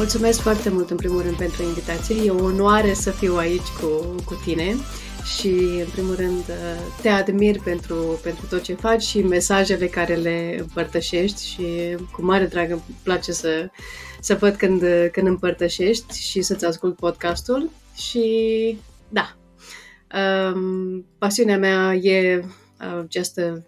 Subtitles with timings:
[0.00, 2.24] Mulțumesc foarte mult, în primul rând, pentru invitație.
[2.24, 4.76] E o onoare să fiu aici cu, cu tine
[5.36, 5.48] și,
[5.84, 6.44] în primul rând,
[7.02, 12.46] te admir pentru, pentru tot ce faci și mesajele care le împărtășești și cu mare
[12.46, 13.70] drag îmi place să,
[14.20, 14.82] să văd când,
[15.12, 18.78] când împărtășești și să-ți ascult podcastul și,
[19.08, 19.36] da,
[20.54, 22.44] um, pasiunea mea e
[23.04, 23.64] această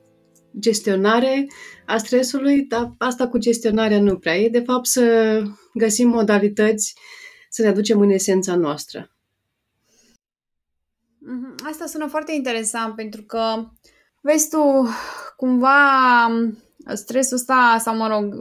[0.59, 1.47] gestionare
[1.87, 5.43] a stresului, dar asta cu gestionarea nu prea e, de fapt, să
[5.75, 6.95] găsim modalități
[7.51, 9.11] să ne aducem în esența noastră.
[11.19, 11.55] Mhm.
[11.65, 13.69] Asta sună foarte interesant pentru că,
[14.21, 14.89] vezi tu,
[15.37, 16.29] cumva
[16.95, 18.35] stresul ăsta, sau mă rog,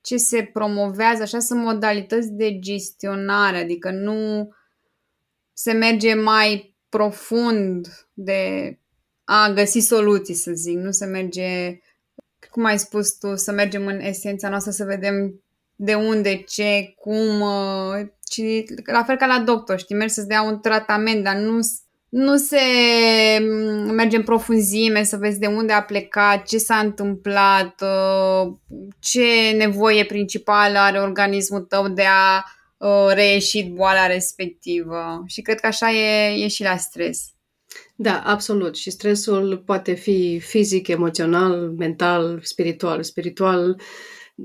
[0.00, 4.48] ce se promovează, așa sunt modalități de gestionare, adică nu
[5.52, 8.70] se merge mai profund de
[9.28, 11.80] a găsi soluții, să zic, nu se merge,
[12.50, 15.40] cum ai spus tu, să mergem în esența noastră, să vedem
[15.76, 17.44] de unde, ce, cum,
[18.30, 21.58] și la fel ca la doctor, știi, mergi să-ți dea un tratament, dar nu,
[22.08, 22.58] nu se
[23.92, 28.52] merge în profunzime să vezi de unde a plecat, ce s-a întâmplat, uh,
[28.98, 32.44] ce nevoie principală are organismul tău de a
[32.76, 35.24] uh, reieși boala respectivă.
[35.26, 37.35] Și cred că așa e, e și la stres.
[37.98, 38.76] Da, absolut.
[38.76, 43.02] Și stresul poate fi fizic, emoțional, mental, spiritual.
[43.02, 43.80] Spiritual,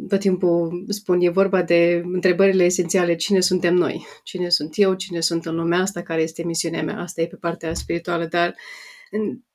[0.07, 3.15] tot timpul spun, e vorba de întrebările esențiale.
[3.15, 4.05] Cine suntem noi?
[4.23, 4.93] Cine sunt eu?
[4.93, 6.01] Cine sunt în lumea asta?
[6.01, 6.99] Care este misiunea mea?
[6.99, 8.55] Asta e pe partea spirituală, dar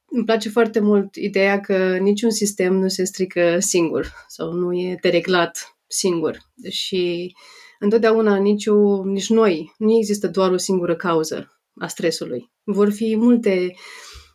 [0.06, 4.98] îmi place foarte mult ideea că niciun sistem nu se strică singur sau nu e
[5.00, 6.38] dereglat singur.
[6.68, 7.34] Și
[7.78, 8.68] întotdeauna nici,
[9.04, 12.50] nici noi, nu există doar o singură cauză a stresului.
[12.64, 13.74] Vor fi multe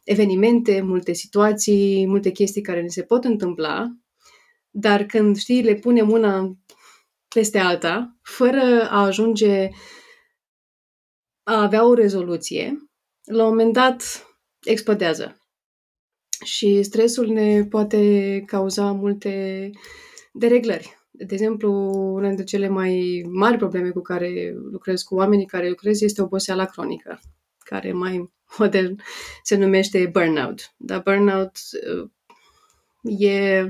[0.03, 3.87] evenimente, multe situații, multe chestii care ne se pot întâmpla,
[4.69, 6.57] dar când, știi, le punem una
[7.35, 9.69] peste alta, fără a ajunge
[11.43, 12.77] a avea o rezoluție,
[13.23, 14.27] la un moment dat
[14.63, 15.35] explodează.
[16.43, 19.69] Și stresul ne poate cauza multe
[20.33, 21.00] dereglări.
[21.11, 21.71] De exemplu,
[22.13, 26.65] una dintre cele mai mari probleme cu care lucrez cu oamenii care lucrez este oboseala
[26.65, 27.19] cronică,
[27.59, 29.01] care mai modern
[29.43, 30.73] se numește burnout.
[30.77, 31.57] Dar burnout
[31.95, 32.09] uh,
[33.19, 33.65] e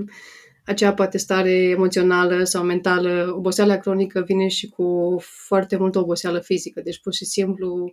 [0.66, 3.34] acea poate stare emoțională sau mentală.
[3.36, 7.92] Oboseala cronică vine și cu foarte multă oboseală fizică, deci pur și simplu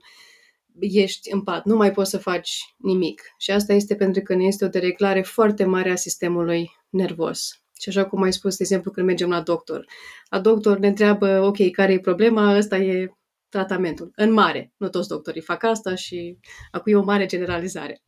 [0.79, 3.23] ești în pat, nu mai poți să faci nimic.
[3.39, 7.63] Și asta este pentru că ne este o dereglare foarte mare a sistemului nervos.
[7.81, 9.87] Și așa cum ai spus, de exemplu, când mergem la doctor.
[10.29, 13.13] La doctor ne întreabă, ok, care e problema, ăsta e
[13.49, 14.13] tratamentul.
[14.15, 14.73] În mare.
[14.77, 16.39] Nu toți doctorii fac asta și
[16.71, 18.03] acum e o mare generalizare.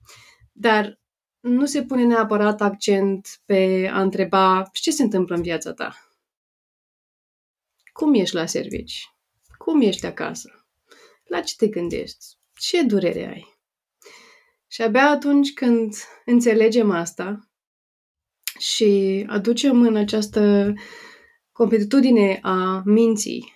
[0.52, 1.00] Dar
[1.40, 5.94] nu se pune neapărat accent pe a întreba ce se întâmplă în viața ta.
[7.92, 9.08] Cum ești la servici?
[9.58, 10.66] Cum ești acasă?
[11.24, 12.26] La ce te gândești?
[12.58, 13.58] Ce durere ai?
[14.66, 15.94] Și abia atunci când
[16.24, 17.49] înțelegem asta,
[18.60, 20.72] și aducem în această
[21.52, 23.52] competitudine a minții,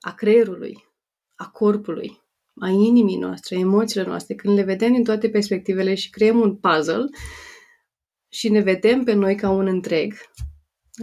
[0.00, 0.84] a creierului,
[1.34, 2.22] a corpului,
[2.60, 6.56] a inimii noastre, a emoțiile noastre, când le vedem din toate perspectivele și creăm un
[6.56, 7.04] puzzle
[8.28, 10.14] și ne vedem pe noi ca un întreg,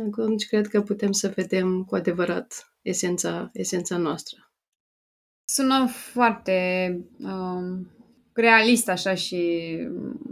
[0.07, 4.51] atunci cred că putem să vedem cu adevărat esența, esența noastră.
[5.43, 6.87] Sună foarte
[7.19, 8.00] um,
[8.33, 9.71] realist așa și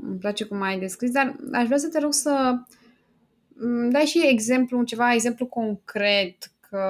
[0.02, 2.56] îmi place cum ai descris, dar aș vrea să te rog să
[3.92, 6.84] dai și exemplu, ceva exemplu concret, că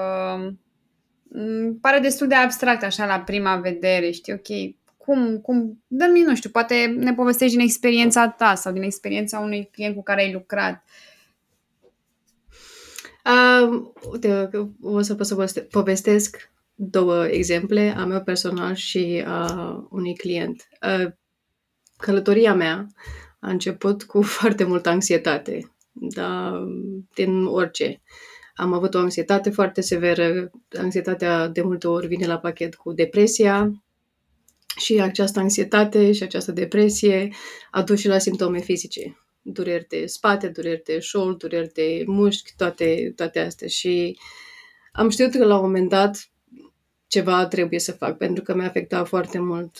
[1.82, 6.50] pare destul de abstract așa la prima vedere, știi, ok, cum, cum, dă-mi, nu știu,
[6.50, 10.84] poate ne povestești din experiența ta sau din experiența unui client cu care ai lucrat.
[13.26, 14.50] Uh, uite,
[14.82, 16.52] o să pot să povestesc
[16.82, 20.68] două exemple, a meu personal și a unui client.
[21.98, 22.88] Călătoria mea
[23.40, 26.54] a început cu foarte multă anxietate, dar
[27.14, 28.02] din orice.
[28.56, 33.84] Am avut o anxietate foarte severă, anxietatea de multe ori vine la pachet cu depresia
[34.78, 37.30] și această anxietate și această depresie
[37.72, 39.18] a dus și la simptome fizice.
[39.42, 43.68] Dureri de spate, dureri de șold, dureri de mușchi, toate, toate astea.
[43.68, 44.18] Și
[44.92, 46.29] am știut că la un moment dat
[47.10, 49.78] ceva trebuie să fac, pentru că mi-a afectat foarte mult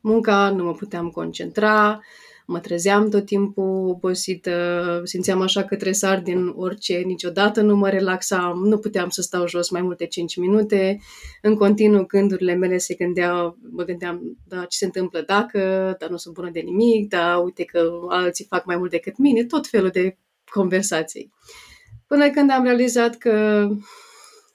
[0.00, 2.00] munca, nu mă puteam concentra,
[2.46, 8.58] mă trezeam tot timpul obosită, simțeam așa că tresar din orice, niciodată nu mă relaxam,
[8.58, 11.00] nu puteam să stau jos mai multe 5 minute,
[11.42, 16.16] în continuu gândurile mele se gândeau, mă gândeam, da, ce se întâmplă dacă, dar nu
[16.16, 19.90] sunt bună de nimic, da, uite că alții fac mai mult decât mine, tot felul
[19.90, 21.32] de conversații.
[22.06, 23.66] Până când am realizat că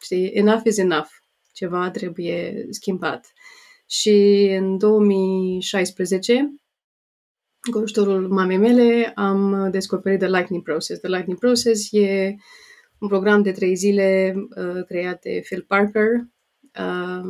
[0.05, 0.31] Știi?
[0.33, 1.09] Enough is enough.
[1.55, 3.33] Ceva trebuie schimbat.
[3.87, 6.55] Și în 2016,
[7.71, 10.99] cu ajutorul mamei mele, am descoperit The Lightning Process.
[10.99, 12.35] The Lightning Process e
[12.97, 16.07] un program de trei zile uh, creat de Phil Parker,
[16.79, 17.23] uh,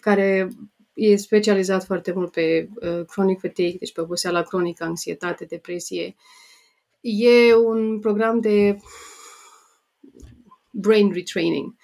[0.00, 0.48] care
[0.94, 6.14] e specializat foarte mult pe uh, chronic fatigue, deci pe oboseala cronică, anxietate, depresie.
[7.00, 8.76] E un program de
[10.70, 11.75] brain retraining.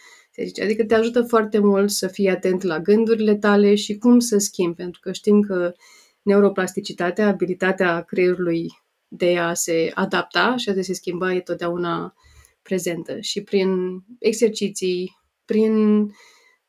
[0.62, 4.76] Adică te ajută foarte mult să fii atent la gândurile tale și cum să schimbi,
[4.76, 5.74] pentru că știm că
[6.22, 8.66] neuroplasticitatea, abilitatea creierului
[9.08, 12.14] de a se adapta și de a se schimba e totdeauna
[12.62, 13.20] prezentă.
[13.20, 16.06] Și prin exerciții, prin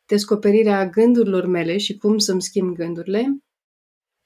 [0.06, 3.44] descoperirea gândurilor mele și cum să-mi schimb gândurile,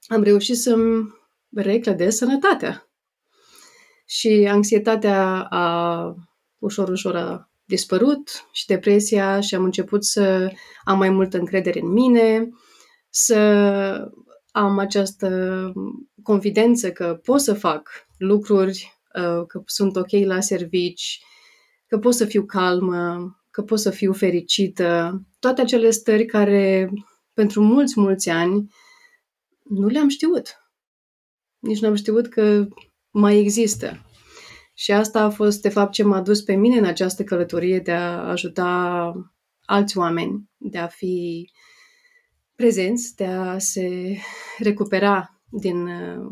[0.06, 1.14] am reușit să-mi
[1.54, 2.90] reclădez sănătatea.
[4.06, 6.14] Și anxietatea a
[6.58, 10.52] ușor, ușor a dispărut și depresia și am început să
[10.84, 12.48] am mai multă încredere în mine,
[13.10, 13.36] să
[14.50, 15.72] am această
[16.22, 21.22] confidență că pot să fac lucruri, uh, că sunt ok la servici,
[21.86, 25.20] că pot să fiu calmă, că pot să fiu fericită.
[25.38, 26.90] Toate acele stări care
[27.34, 28.70] pentru mulți, mulți ani
[29.62, 30.56] nu le-am știut.
[31.58, 32.66] Nici nu am știut că
[33.10, 34.07] mai există.
[34.80, 37.92] Și asta a fost, de fapt, ce m-a dus pe mine în această călătorie de
[37.92, 39.12] a ajuta
[39.64, 41.50] alți oameni, de a fi
[42.54, 44.16] prezenți, de a se
[44.58, 46.30] recupera din uh,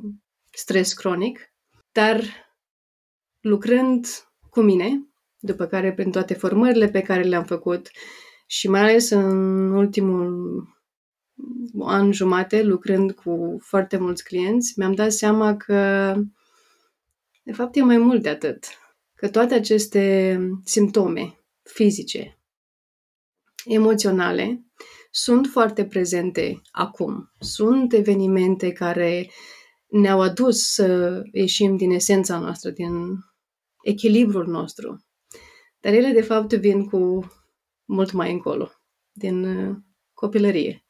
[0.51, 1.53] stres cronic,
[1.93, 2.23] dar
[3.41, 4.07] lucrând
[4.51, 5.09] cu mine,
[5.39, 7.91] după care prin toate formările pe care le-am făcut
[8.47, 10.63] și mai ales în ultimul
[11.81, 16.15] an jumate, lucrând cu foarte mulți clienți, mi-am dat seama că
[17.47, 18.65] de fapt, e mai mult de atât.
[19.15, 22.39] Că toate aceste simptome fizice,
[23.65, 24.65] emoționale,
[25.11, 27.31] sunt foarte prezente acum.
[27.39, 29.31] Sunt evenimente care
[29.87, 32.93] ne-au adus să ieșim din esența noastră, din
[33.83, 35.05] echilibrul nostru.
[35.81, 37.31] Dar ele, de fapt, vin cu
[37.85, 38.71] mult mai încolo,
[39.13, 39.77] din uh,
[40.13, 40.85] copilărie,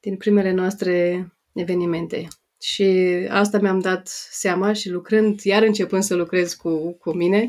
[0.00, 2.28] din primele noastre evenimente.
[2.60, 2.84] Și
[3.28, 7.48] asta mi-am dat seama și lucrând, iar începând să lucrez cu, cu mine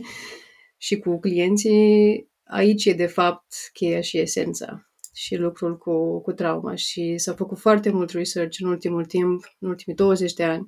[0.77, 6.75] și cu clienții, aici e de fapt cheia și esența și lucrul cu, cu trauma.
[6.75, 10.67] Și s-a făcut foarte mult research în ultimul timp, în ultimii 20 de ani,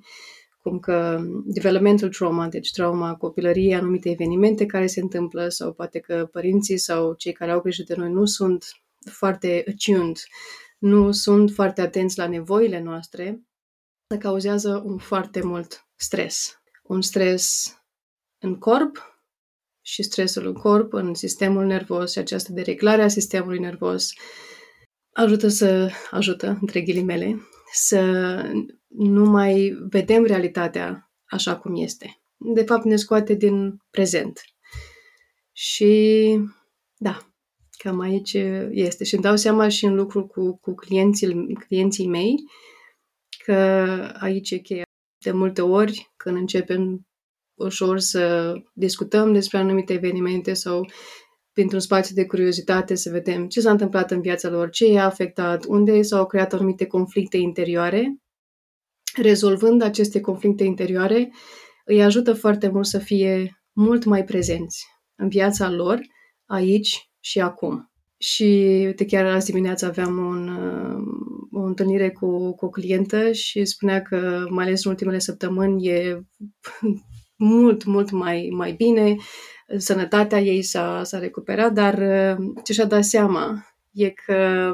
[0.62, 6.30] cum că developmental trauma, deci trauma copilăriei, anumite evenimente care se întâmplă sau poate că
[6.32, 8.66] părinții sau cei care au grijă de noi nu sunt
[9.12, 10.18] foarte attuned,
[10.78, 13.42] nu sunt foarte atenți la nevoile noastre,
[14.18, 16.62] cauzează un foarte mult stres.
[16.84, 17.76] Un stres
[18.40, 19.22] în corp
[19.82, 24.14] și stresul în corp, în sistemul nervos și această dereglare a sistemului nervos
[25.14, 27.42] ajută să, ajută, între ghilimele,
[27.74, 28.02] să
[28.88, 32.22] nu mai vedem realitatea așa cum este.
[32.38, 34.42] De fapt, ne scoate din prezent.
[35.52, 36.40] Și
[36.98, 37.34] da,
[37.78, 38.34] cam aici
[38.72, 39.04] este.
[39.04, 42.36] Și îmi dau seama și în lucru cu, cu clienții, clienții mei,
[43.46, 43.54] că
[44.20, 44.84] aici e cheia.
[45.24, 47.08] De multe ori, când începem
[47.54, 50.90] ușor să discutăm despre anumite evenimente sau
[51.52, 55.66] printr-un spațiu de curiozitate să vedem ce s-a întâmplat în viața lor, ce i-a afectat,
[55.66, 58.18] unde s-au creat anumite conflicte interioare.
[59.22, 61.32] Rezolvând aceste conflicte interioare,
[61.86, 64.86] îi ajută foarte mult să fie mult mai prezenți
[65.16, 66.02] în viața lor,
[66.46, 67.93] aici și acum.
[68.24, 68.44] Și
[68.86, 70.50] uite, chiar azi dimineața aveam un,
[71.52, 76.24] o întâlnire cu, cu o clientă și spunea că, mai ales în ultimele săptămâni, e
[77.36, 79.16] mult, mult mai, mai bine,
[79.78, 81.98] sănătatea ei s-a, s-a recuperat, dar
[82.64, 84.74] ce și-a dat seama e că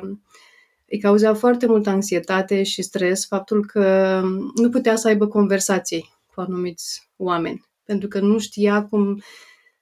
[0.85, 4.21] îi cauza foarte multă anxietate și stres faptul că
[4.55, 9.21] nu putea să aibă conversații cu anumiți oameni, pentru că nu știa cum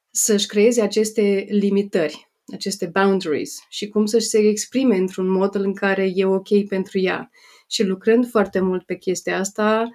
[0.10, 6.12] să-și creeze aceste limitări aceste boundaries și cum să se exprime într-un mod în care
[6.16, 7.30] e ok pentru ea.
[7.68, 9.90] Și lucrând foarte mult pe chestia asta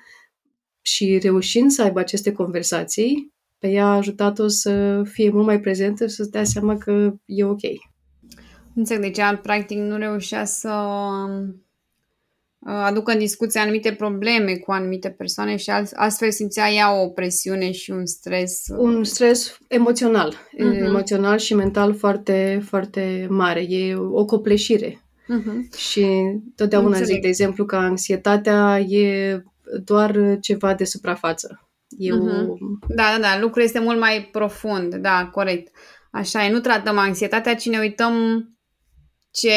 [0.81, 6.07] și reușind să aibă aceste conversații, pe ea a ajutat-o să fie mult mai prezentă
[6.07, 7.61] și să-ți dea seama că e ok.
[8.75, 11.55] Înțeleg, deci ea practic nu reușea să Uh,
[12.65, 17.91] aducă în discuție anumite probleme cu anumite persoane și astfel simțea ea o presiune și
[17.91, 18.63] un stres.
[18.69, 20.87] Uh, un stres emoțional, uh-huh.
[20.87, 23.61] emoțional și mental foarte, foarte mare.
[23.61, 25.01] E o copleșire.
[25.23, 25.77] Uh-huh.
[25.77, 26.07] Și
[26.57, 27.13] totdeauna Înțeleg.
[27.13, 29.43] zic, de exemplu, că anxietatea e
[29.85, 31.69] doar ceva de suprafață.
[31.99, 32.47] E uh-huh.
[32.49, 32.55] o...
[32.89, 35.77] Da, da, da, lucrul este mult mai profund, da, corect.
[36.11, 38.15] Așa e, nu tratăm anxietatea, ci ne uităm
[39.33, 39.51] ce,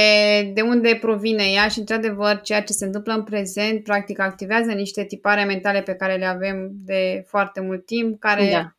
[0.53, 5.03] de unde provine ea și, într-adevăr, ceea ce se întâmplă în prezent, practic, activează niște
[5.03, 8.75] tipare mentale pe care le avem de foarte mult timp, care, da.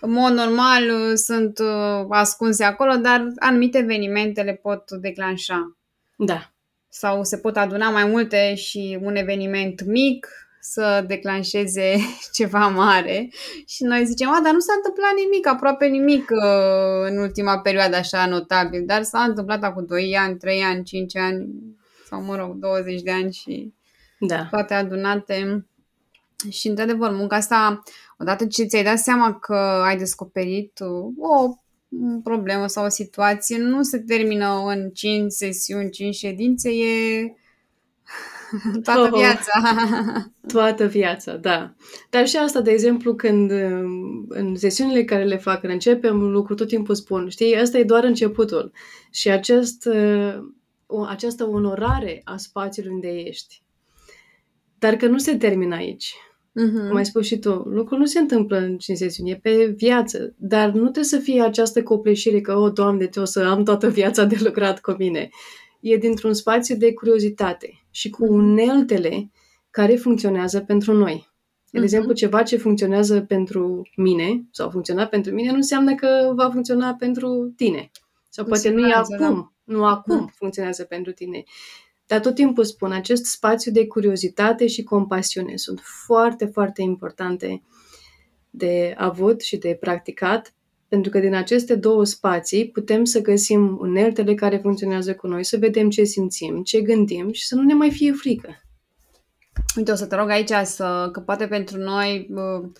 [0.00, 5.76] în mod normal, sunt uh, ascunse acolo, dar anumite evenimente le pot declanșa.
[6.16, 6.52] Da.
[6.88, 10.28] Sau se pot aduna mai multe și un eveniment mic
[10.64, 11.96] să declanșeze
[12.36, 13.30] ceva mare
[13.66, 17.96] și noi zicem, a, dar nu s-a întâmplat nimic, aproape nimic uh, în ultima perioadă
[17.96, 21.48] așa notabil, dar s-a întâmplat acum 2 ani, 3 ani, 5 ani
[22.08, 23.72] sau mă rog, 20 de ani și
[24.18, 24.46] da.
[24.50, 25.66] toate adunate.
[26.50, 27.82] Și într-adevăr, munca asta,
[28.18, 29.54] odată ce ți-ai dat seama că
[29.84, 31.56] ai descoperit uh, o
[32.22, 37.32] problemă sau o situație, nu se termină în 5 sesiuni, 5 ședințe, e
[38.84, 39.52] Toată oh, viața.
[40.52, 41.74] Toată viața, da.
[42.10, 43.50] Dar și asta, de exemplu, când
[44.28, 48.04] în sesiunile care le fac, când începem lucru, tot timpul spun, știi, asta e doar
[48.04, 48.72] începutul.
[49.10, 49.88] Și acest,
[50.86, 53.62] o, această onorare a spațiului unde ești.
[54.78, 56.14] Dar că nu se termină aici.
[56.50, 56.88] Uh-huh.
[56.88, 60.34] Cum ai spus și tu, lucrul nu se întâmplă în cinci sesiuni, e pe viață.
[60.36, 63.64] Dar nu trebuie să fie această copleșire că, o, oh, Doamne, te o să am
[63.64, 65.30] toată viața de lucrat cu mine
[65.82, 68.34] e dintr-un spațiu de curiozitate și cu mhm.
[68.34, 69.30] uneltele
[69.70, 71.30] care funcționează pentru noi.
[71.70, 71.82] De uh-huh.
[71.82, 76.94] exemplu, ceva ce funcționează pentru mine sau funcționa pentru mine nu înseamnă că va funcționa
[76.94, 77.90] pentru tine.
[78.28, 79.74] Sau poate nu e acum, da.
[79.74, 80.34] nu acum uh-huh.
[80.34, 81.42] funcționează pentru tine.
[82.06, 87.62] Dar tot timpul spun, acest spațiu de curiozitate și compasiune sunt foarte, foarte importante
[88.50, 90.54] de avut și de practicat
[90.92, 95.56] pentru că din aceste două spații putem să găsim uneltele care funcționează cu noi, să
[95.56, 98.62] vedem ce simțim, ce gândim și să nu ne mai fie frică.
[99.76, 102.70] Uite, o să te rog aici să, că poate pentru noi uh,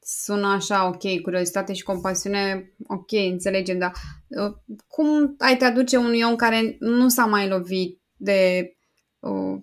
[0.00, 3.92] sună așa, ok, curiozitate și compasiune, ok, înțelegem, dar
[4.28, 4.54] uh,
[4.86, 8.72] cum ai te aduce unui om care nu s-a mai lovit de...
[9.18, 9.60] Uh,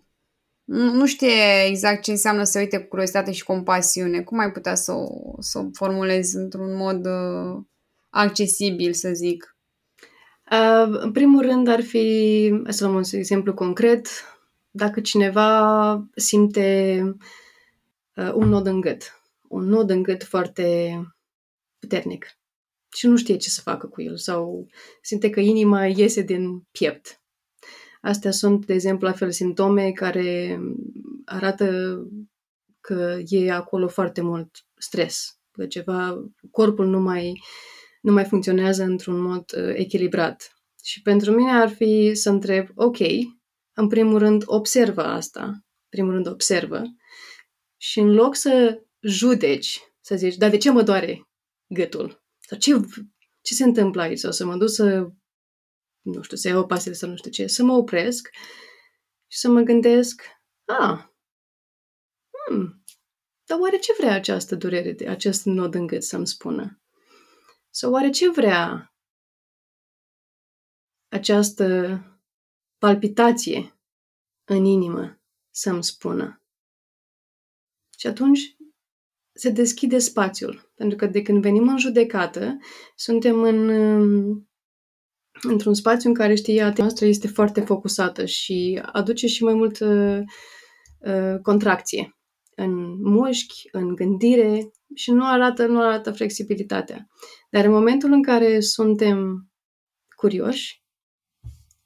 [0.66, 4.22] nu știe exact ce înseamnă să uite cu curiozitate și compasiune.
[4.22, 5.08] Cum ai putea să o,
[5.40, 7.66] să o formulezi într-un mod uh,
[8.16, 9.58] accesibil, să zic?
[10.52, 14.08] Uh, în primul rând ar fi, să luăm un exemplu concret,
[14.72, 17.02] dacă cineva simte
[18.16, 21.00] uh, un nod în gât, un nod în gât foarte
[21.80, 22.38] puternic
[22.94, 24.68] și nu știe ce să facă cu el sau
[25.02, 27.22] simte că inima iese din piept.
[28.02, 30.60] Astea sunt, de exemplu, la fel simptome care
[31.26, 31.98] arată
[32.82, 37.74] că e acolo foarte mult stres, că ceva, corpul nu mai uh,
[38.06, 40.56] nu mai funcționează într-un mod uh, echilibrat.
[40.84, 42.98] Și pentru mine ar fi să întreb, ok,
[43.74, 46.84] în primul rând observă asta, în primul rând observă
[47.78, 51.30] și în loc să judeci, să zici, dar de ce mă doare
[51.68, 52.24] gâtul?
[52.40, 52.72] Sau ce,
[53.42, 54.20] ce se întâmplă aici?
[54.20, 55.10] Sau să mă duc să,
[56.02, 58.30] nu știu, să iau o pastilă sau nu știu ce, să mă opresc
[59.28, 60.22] și să mă gândesc,
[60.66, 61.04] ah,
[62.32, 62.84] hmm,
[63.46, 66.80] dar oare ce vrea această durere, acest nod în gât să-mi spună?
[67.78, 68.94] Sau oare ce vrea
[71.08, 72.00] această
[72.78, 73.80] palpitație
[74.44, 76.42] în inimă să-mi spună?
[77.98, 78.56] Și atunci
[79.32, 80.72] se deschide spațiul.
[80.76, 82.58] Pentru că de când venim în judecată,
[82.96, 83.70] suntem în,
[85.42, 90.24] într-un spațiu în care, știi, atenția noastră este foarte focusată și aduce și mai multă
[91.00, 92.15] uh, contracție
[92.56, 97.08] în mușchi, în gândire și nu arată, nu arată flexibilitatea.
[97.50, 99.50] Dar în momentul în care suntem
[100.16, 100.84] curioși,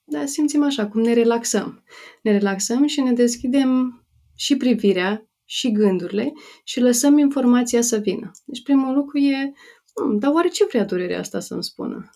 [0.04, 1.84] da, simțim așa, cum ne relaxăm.
[2.22, 4.02] Ne relaxăm și ne deschidem
[4.36, 6.34] și privirea și gândurile
[6.64, 8.32] și lăsăm informația să vină.
[8.46, 9.54] Deci primul lucru e,
[9.94, 12.10] hmm, dar oare ce vrea durerea asta să-mi spună?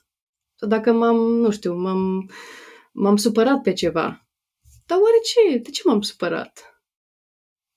[0.55, 2.29] Sau dacă m-am, nu știu, m-am,
[2.91, 4.27] m-am supărat pe ceva,
[4.85, 5.57] dar oare ce?
[5.57, 6.72] De ce m-am supărat?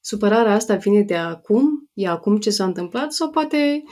[0.07, 3.83] Supărarea asta vine de acum, e acum ce s-a întâmplat sau poate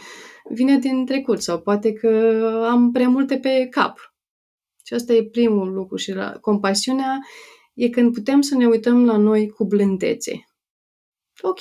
[0.51, 2.09] vine din trecut sau poate că
[2.71, 4.15] am prea multe pe cap.
[4.85, 7.19] Și asta e primul lucru și la compasiunea
[7.75, 10.45] e când putem să ne uităm la noi cu blândețe.
[11.43, 11.61] Ok,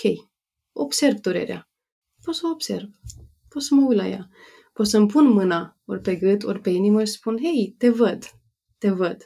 [0.71, 1.69] observ durerea.
[2.23, 2.87] Pot să o observ.
[3.49, 4.29] Pot să mă uit la ea.
[4.73, 8.23] Pot să-mi pun mâna ori pe gât, ori pe inimă și spun, hei, te văd,
[8.77, 9.17] te văd.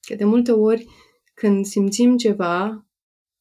[0.00, 0.86] Că de multe ori
[1.34, 2.84] când simțim ceva,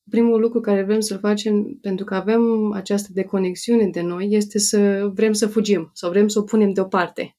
[0.10, 5.10] primul lucru care vrem să-l facem, pentru că avem această deconexiune de noi, este să
[5.14, 7.38] vrem să fugim sau vrem să o punem deoparte.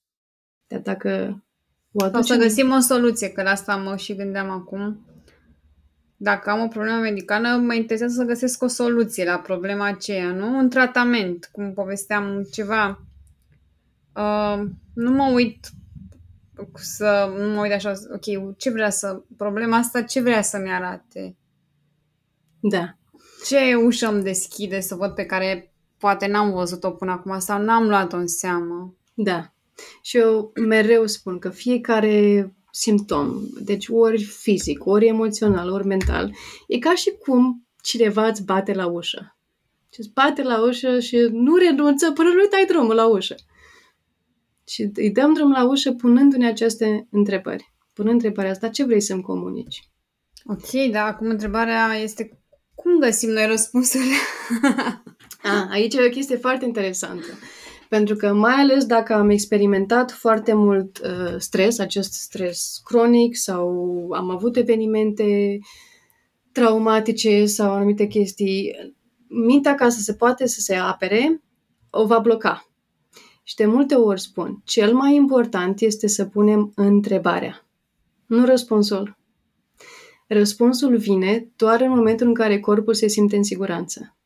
[0.67, 1.43] Dar dacă
[1.93, 2.23] o aducem...
[2.23, 5.05] Sau să găsim o soluție, că la asta mă și gândeam acum.
[6.17, 10.59] Dacă am o problemă medicală, mă interesează să găsesc o soluție la problema aceea, nu?
[10.59, 13.05] Un tratament, cum povesteam ceva
[14.15, 14.63] uh,
[14.95, 15.71] nu mă uit
[16.75, 21.37] să nu mă uit așa, ok, ce vrea să, problema asta, ce vrea să-mi arate?
[22.61, 22.95] Da.
[23.45, 27.89] Ce ușă îmi deschide să văd pe care poate n-am văzut-o până acum sau n-am
[27.89, 28.95] luat-o în seamă?
[29.15, 29.53] Da.
[30.03, 36.33] Și eu mereu spun că fiecare simptom, deci ori fizic, ori emoțional, ori mental,
[36.67, 39.37] e ca și cum cineva îți bate la ușă.
[39.93, 43.35] Și îți bate la ușă și nu renunță până nu dai drumul la ușă.
[44.67, 47.73] Și îi dăm drum la ușă punându-ne aceste întrebări.
[47.93, 49.89] Punând întrebarea asta, ce vrei să-mi comunici?
[50.45, 52.40] Ok, da, acum întrebarea este
[52.83, 54.15] cum găsim noi răspunsurile?
[55.43, 57.27] A, aici e o chestie foarte interesantă.
[57.89, 63.69] Pentru că mai ales dacă am experimentat foarte mult uh, stres, acest stres cronic sau
[64.13, 65.59] am avut evenimente
[66.53, 68.73] traumatice sau anumite chestii,
[69.29, 71.43] mintea ca să se poate să se apere,
[71.91, 72.65] o va bloca.
[73.43, 77.67] Și de multe ori spun, cel mai important este să punem întrebarea,
[78.27, 79.20] nu răspunsul.
[80.33, 84.17] Răspunsul vine doar în momentul în care corpul se simte în siguranță.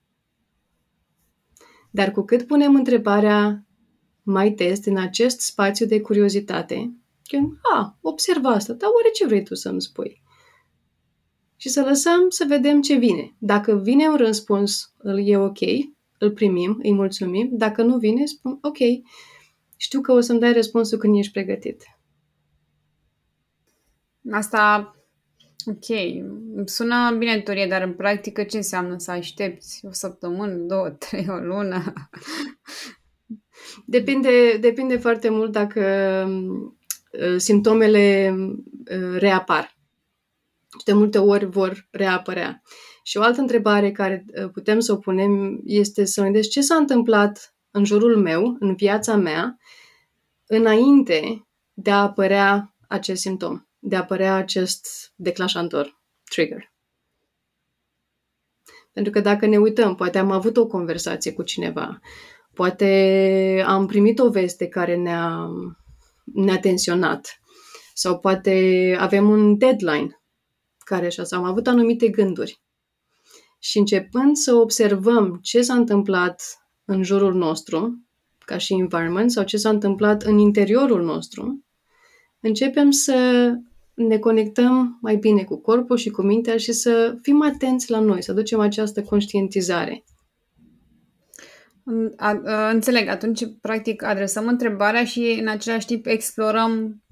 [1.90, 3.66] Dar cu cât punem întrebarea
[4.23, 9.42] mai test în acest spațiu de curiozitate, când, a, observa asta, dar oare ce vrei
[9.42, 10.23] tu să-mi spui?
[11.56, 13.34] Și să lăsăm să vedem ce vine.
[13.38, 15.61] Dacă vine un răspuns, îl e ok,
[16.18, 17.49] îl primim, îi mulțumim.
[17.52, 18.78] Dacă nu vine, spun, ok,
[19.76, 21.82] știu că o să-mi dai răspunsul când ești pregătit.
[24.30, 24.94] Asta,
[25.66, 25.99] ok,
[26.64, 31.26] sună bine în teorie, dar în practică ce înseamnă să aștepți o săptămână, două, trei,
[31.28, 31.92] o lună?
[33.87, 35.85] Depinde, depinde foarte mult dacă
[37.12, 39.76] uh, simptomele uh, reapar.
[40.78, 42.62] Și de multe ori vor reapărea.
[43.02, 46.75] Și o altă întrebare care uh, putem să o punem este să gândești ce s-a
[46.75, 49.56] întâmplat în jurul meu, în viața mea,
[50.47, 56.73] înainte de a apărea acest simptom, de a apărea acest declanșator, trigger.
[58.92, 62.01] Pentru că dacă ne uităm, poate am avut o conversație cu cineva,
[62.55, 65.49] poate am primit o veste care ne-a,
[66.25, 67.40] ne-a tensionat,
[67.94, 70.20] sau poate avem un deadline
[70.79, 72.62] care așa, sau am avut anumite gânduri.
[73.59, 76.42] Și începând să observăm ce s-a întâmplat
[76.85, 78.05] în jurul nostru,
[78.38, 81.64] ca și environment, sau ce s-a întâmplat în interiorul nostru,
[82.40, 83.51] începem să
[83.94, 88.22] ne conectăm mai bine cu corpul și cu mintea și să fim atenți la noi,
[88.22, 90.04] să ducem această conștientizare.
[92.70, 97.02] Înțeleg, atunci practic adresăm întrebarea și în același timp explorăm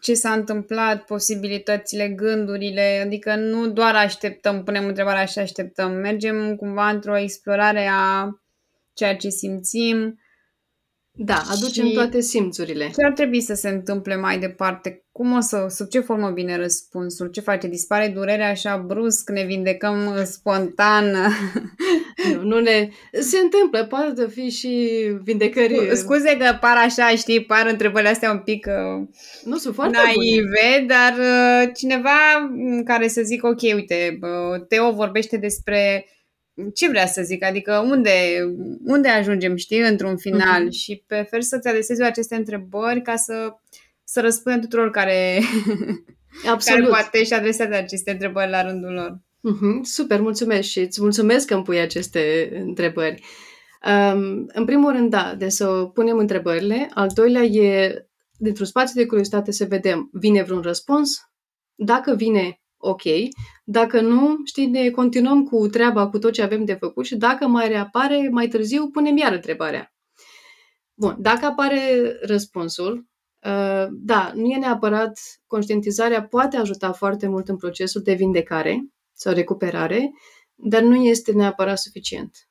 [0.00, 6.88] ce s-a întâmplat, posibilitățile, gândurile, adică nu doar așteptăm, punem întrebarea și așteptăm, mergem cumva
[6.88, 8.30] într-o explorare a
[8.92, 10.18] ceea ce simțim.
[11.20, 12.84] Da, aducem și toate simțurile.
[12.84, 15.02] Ce ar trebui să se întâmple mai departe?
[15.12, 17.26] Cum o să, sub ce formă vine răspunsul?
[17.26, 17.68] Ce face?
[17.68, 19.30] Dispare durerea așa brusc?
[19.30, 21.04] Ne vindecăm spontan?
[22.34, 22.88] Nu, nu ne...
[23.20, 25.90] Se întâmplă, poate fi și vindecări...
[25.96, 29.08] Scuze că par așa, știi, par întrebările astea un pic uh,
[29.44, 30.86] nu sunt foarte naive, bune.
[30.86, 32.18] dar uh, cineva
[32.84, 36.06] care să zică, ok, uite, uh, Teo vorbește despre
[36.74, 38.10] ce vrea să zic, adică unde,
[38.84, 40.70] unde ajungem, știi, într-un final uh-huh.
[40.70, 43.54] și prefer să-ți adresezi aceste întrebări ca să,
[44.04, 45.40] să răspundem tuturor care,
[46.52, 46.78] Absolut.
[46.78, 49.20] care poate și adresează aceste întrebări la rândul lor.
[49.38, 53.22] Uh-huh, super, mulțumesc și îți mulțumesc că îmi pui aceste întrebări.
[53.84, 56.88] Um, în primul rând, da, de să punem întrebările.
[56.94, 57.94] Al doilea e,
[58.36, 61.18] dintr-un spațiu de curiozitate, să vedem, vine vreun răspuns?
[61.74, 63.02] Dacă vine, ok.
[63.70, 67.46] Dacă nu, știi, ne continuăm cu treaba, cu tot ce avem de făcut și dacă
[67.46, 69.94] mai reapare mai târziu, punem iar întrebarea.
[70.94, 73.06] Bun, dacă apare răspunsul,
[73.46, 79.32] uh, da, nu e neapărat, conștientizarea poate ajuta foarte mult în procesul de vindecare, sau
[79.32, 80.10] recuperare,
[80.54, 82.48] dar nu este neapărat suficient.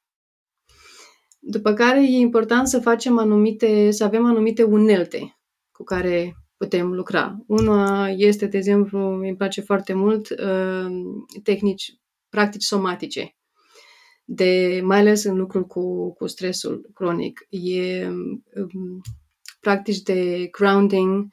[1.40, 5.38] După care e important să facem anumite, să avem anumite unelte
[5.72, 7.38] cu care putem lucra.
[7.48, 10.92] Una este, de exemplu, îmi place foarte mult, uh,
[11.44, 11.94] tehnici,
[12.30, 13.36] practici somatice,
[14.24, 17.48] de, mai ales în lucrul cu, cu stresul cronic.
[17.50, 19.02] E um,
[19.60, 21.28] practici de grounding,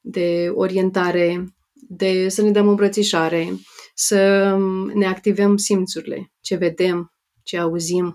[0.00, 1.54] de orientare,
[1.88, 3.48] de să ne dăm îmbrățișare,
[3.94, 4.56] să
[4.94, 8.14] ne activăm simțurile, ce vedem, ce auzim,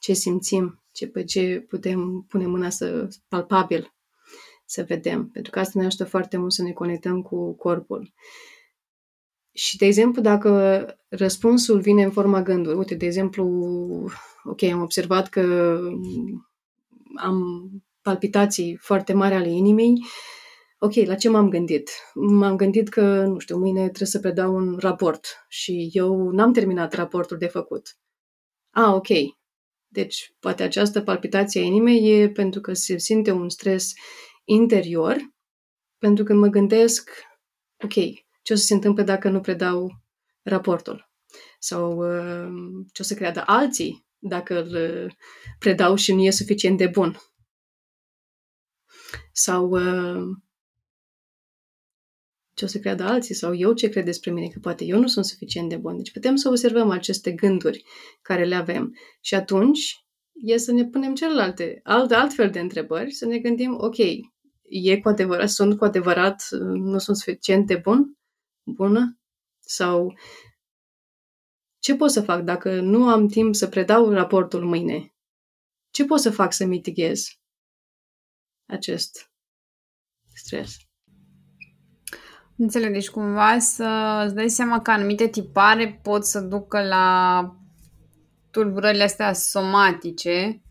[0.00, 3.93] ce simțim, ce, pe ce putem pune mâna să palpabil
[4.74, 5.28] să vedem.
[5.28, 8.12] Pentru că asta ne ajută foarte mult să ne conectăm cu corpul.
[9.52, 13.44] Și, de exemplu, dacă răspunsul vine în forma gândului, uite, de exemplu,
[14.44, 15.78] ok, am observat că
[17.16, 17.68] am
[18.02, 20.04] palpitații foarte mari ale inimii,
[20.78, 21.90] ok, la ce m-am gândit?
[22.14, 26.94] M-am gândit că, nu știu, mâine trebuie să predau un raport și eu n-am terminat
[26.94, 27.96] raportul de făcut.
[28.70, 29.08] Ah, ok.
[29.88, 33.92] Deci, poate această palpitație a inimii e pentru că se simte un stres
[34.44, 35.16] interior,
[35.98, 37.10] pentru că mă gândesc,
[37.82, 37.92] ok,
[38.42, 40.02] ce o să se întâmple dacă nu predau
[40.42, 41.10] raportul?
[41.58, 45.12] Sau uh, ce o să creadă alții dacă îl
[45.58, 47.16] predau și nu e suficient de bun?
[49.32, 50.36] Sau uh,
[52.54, 55.06] ce o să creadă alții sau eu ce cred despre mine, că poate eu nu
[55.06, 55.96] sunt suficient de bun.
[55.96, 57.84] Deci putem să observăm aceste gânduri
[58.22, 63.26] care le avem și atunci e să ne punem celelalte, alt, altfel de întrebări, să
[63.26, 63.96] ne gândim, ok,
[64.76, 68.18] e cu adevărat, sunt cu adevărat, nu sunt suficient de bun,
[68.62, 69.18] bună?
[69.60, 70.14] Sau
[71.78, 75.14] ce pot să fac dacă nu am timp să predau raportul mâine?
[75.90, 77.26] Ce pot să fac să mitighez
[78.66, 79.32] acest
[80.34, 80.76] stres?
[82.56, 87.48] Înțeleg, deci cumva să îți dai seama că anumite tipare pot să ducă la
[88.50, 90.62] tulburările astea somatice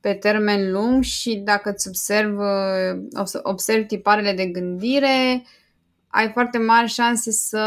[0.00, 2.38] pe termen lung și dacă îți observ,
[3.42, 5.44] observ tiparele de gândire,
[6.08, 7.64] ai foarte mari șanse să,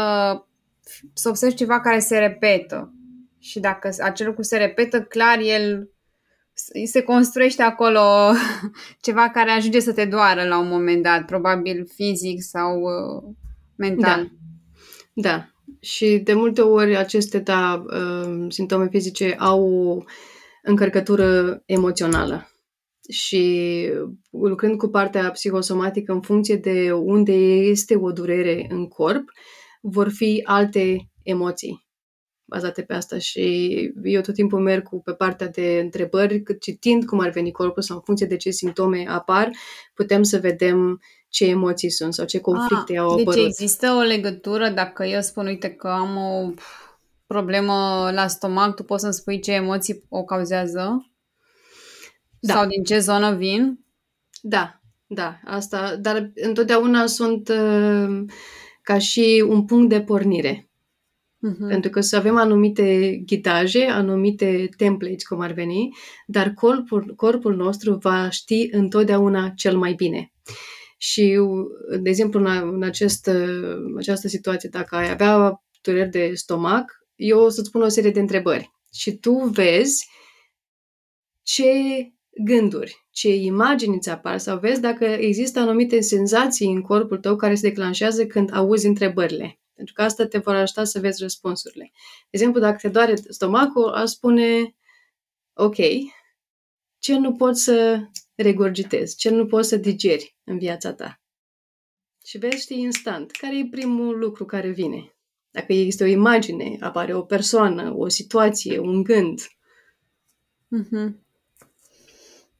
[1.12, 2.92] să observi ceva care se repetă.
[3.38, 5.88] Și dacă acel lucru se repetă, clar, el
[6.84, 8.00] se construiește acolo
[9.00, 13.34] ceva care ajunge să te doară la un moment dat, probabil fizic sau uh,
[13.76, 14.30] mental.
[15.12, 15.30] Da.
[15.30, 15.48] da.
[15.80, 20.02] Și de multe ori aceste da, uh, simptome fizice au o
[20.64, 22.48] încărcătură emoțională.
[23.08, 23.86] Și
[24.30, 29.30] lucrând cu partea psihosomatică în funcție de unde este o durere în corp,
[29.80, 31.84] vor fi alte emoții
[32.46, 37.04] bazate pe asta și eu tot timpul merg cu pe partea de întrebări, cât citind
[37.04, 39.50] cum ar veni corpul sau în funcție de ce simptome apar,
[39.94, 43.42] putem să vedem ce emoții sunt sau ce conflicte A, au deci apărut.
[43.42, 46.50] Deci există o legătură, dacă eu spun, uite că am o
[47.26, 51.12] problemă la stomac, tu poți să-mi spui ce emoții o cauzează?
[52.40, 52.52] Da.
[52.52, 53.84] Sau din ce zonă vin?
[54.42, 58.24] Da, da, asta, dar întotdeauna sunt uh,
[58.82, 60.68] ca și un punct de pornire.
[61.48, 61.68] Uh-huh.
[61.68, 65.88] Pentru că să avem anumite ghitaje, anumite templates, cum ar veni,
[66.26, 70.32] dar corpul, corpul nostru va ști întotdeauna cel mai bine.
[70.96, 71.38] Și,
[72.00, 73.30] de exemplu, în, în acest,
[73.96, 78.20] această situație, dacă ai avea dureri de stomac, eu o să-ți pun o serie de
[78.20, 78.72] întrebări.
[78.92, 80.08] Și tu vezi
[81.42, 81.72] ce
[82.44, 87.54] gânduri, ce imagini îți apar sau vezi dacă există anumite senzații în corpul tău care
[87.54, 89.58] se declanșează când auzi întrebările.
[89.74, 91.90] Pentru că asta te vor ajuta să vezi răspunsurile.
[91.94, 94.74] De exemplu, dacă te doare stomacul, a spune,
[95.52, 95.76] ok,
[96.98, 98.00] ce nu poți să
[98.34, 101.20] regurgitezi, ce nu poți să digeri în viața ta.
[102.24, 105.13] Și vezi, știi, instant, care e primul lucru care vine.
[105.54, 109.40] Dacă există o imagine, apare o persoană, o situație, un gând.
[110.76, 111.14] Mm-hmm.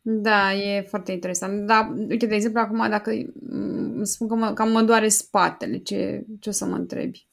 [0.03, 1.67] Da, e foarte interesant.
[1.67, 3.11] Dar, uite, de exemplu, acum, dacă
[3.49, 7.29] îmi spun că mă, cam mă doare spatele, ce, ce o să mă întrebi?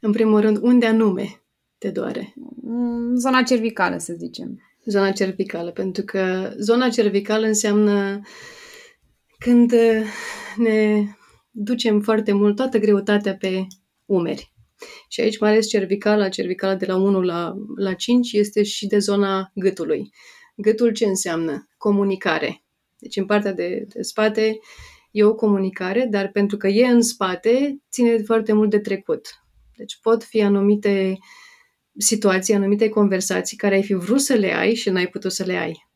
[0.00, 1.42] În primul rând, unde anume
[1.78, 2.34] te doare?
[2.62, 4.62] Mm, zona cervicală, să zicem.
[4.84, 8.20] Zona cervicală, pentru că zona cervicală înseamnă
[9.38, 9.72] când
[10.56, 11.04] ne
[11.50, 13.66] ducem foarte mult toată greutatea pe
[14.04, 14.56] umeri.
[15.08, 18.98] Și aici, mai ales cervicala, cervicala de la 1 la, la 5, este și de
[18.98, 20.10] zona gâtului.
[20.56, 21.68] Gâtul ce înseamnă?
[21.76, 22.64] Comunicare.
[22.98, 24.58] Deci în partea de, de spate
[25.10, 29.28] e o comunicare, dar pentru că e în spate, ține foarte mult de trecut.
[29.76, 31.18] Deci pot fi anumite
[31.98, 35.56] situații, anumite conversații care ai fi vrut să le ai și n-ai putut să le
[35.56, 35.86] ai.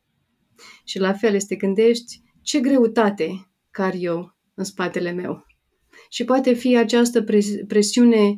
[0.83, 5.45] Și la fel este gândești ce greutate car eu în spatele meu.
[6.09, 7.23] Și poate fi această
[7.67, 8.35] presiune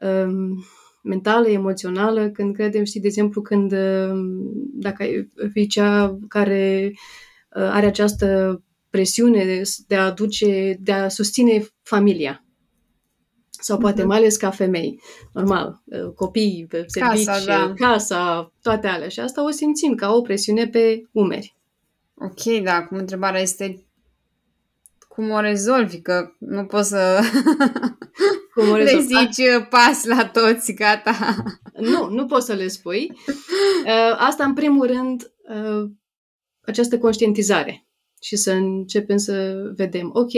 [0.00, 0.64] um,
[1.02, 5.04] mentală, emoțională, când credem, știi, de exemplu, când um, dacă
[5.52, 12.44] fi cea care uh, are această presiune de a aduce, de a susține familia.
[13.50, 14.06] Sau poate uh-huh.
[14.06, 15.00] mai ales ca femei.
[15.32, 17.72] Normal, uh, copii, servici, casa, da.
[17.76, 19.08] casa, toate alea.
[19.08, 21.56] Și asta o simțim ca o presiune pe umeri.
[22.14, 23.87] Ok, da, acum întrebarea este
[25.18, 27.20] cum o rezolvi, că nu poți să
[28.54, 29.12] cum o rezolvi.
[29.12, 31.44] le zici uh, pas la toți, gata.
[31.78, 33.12] Nu, nu poți să le spui.
[33.26, 35.32] Uh, asta, în primul rând,
[36.60, 37.86] această conștientizare
[38.20, 40.32] și să începem să vedem, ok,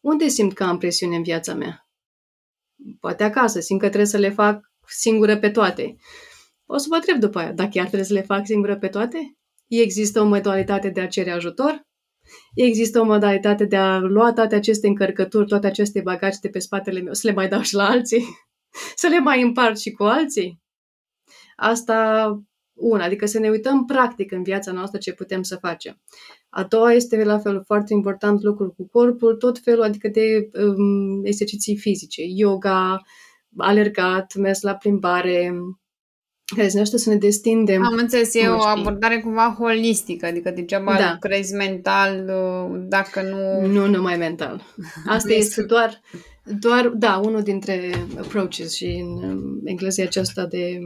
[0.00, 1.88] unde simt că am presiune în viața mea?
[3.00, 5.96] Poate acasă, simt că trebuie să le fac singură pe toate.
[6.66, 9.36] O să vă întreb după aia, dacă chiar trebuie să le fac singură pe toate?
[9.66, 11.86] există o modalitate de a cere ajutor,
[12.54, 17.00] există o modalitate de a lua toate aceste încărcături, toate aceste bagaje de pe spatele
[17.00, 18.24] meu, să le mai dau și la alții,
[19.02, 20.62] să le mai împart și cu alții.
[21.56, 22.28] Asta
[22.74, 26.00] una, adică să ne uităm practic în viața noastră ce putem să facem.
[26.48, 31.24] A doua este la fel foarte important lucrul cu corpul, tot felul, adică de um,
[31.24, 33.02] exerciții fizice, yoga,
[33.56, 35.54] alergat, mers la plimbare,
[36.56, 37.84] care să ne să ne destindem.
[37.84, 41.12] Am înțeles, e o abordare cumva holistică, adică degeaba da.
[41.12, 43.66] lucrezi mental uh, dacă nu...
[43.66, 44.62] Nu numai mental.
[45.06, 46.00] Asta este doar,
[46.58, 50.78] doar, da, unul dintre approaches și în um, engleză aceasta de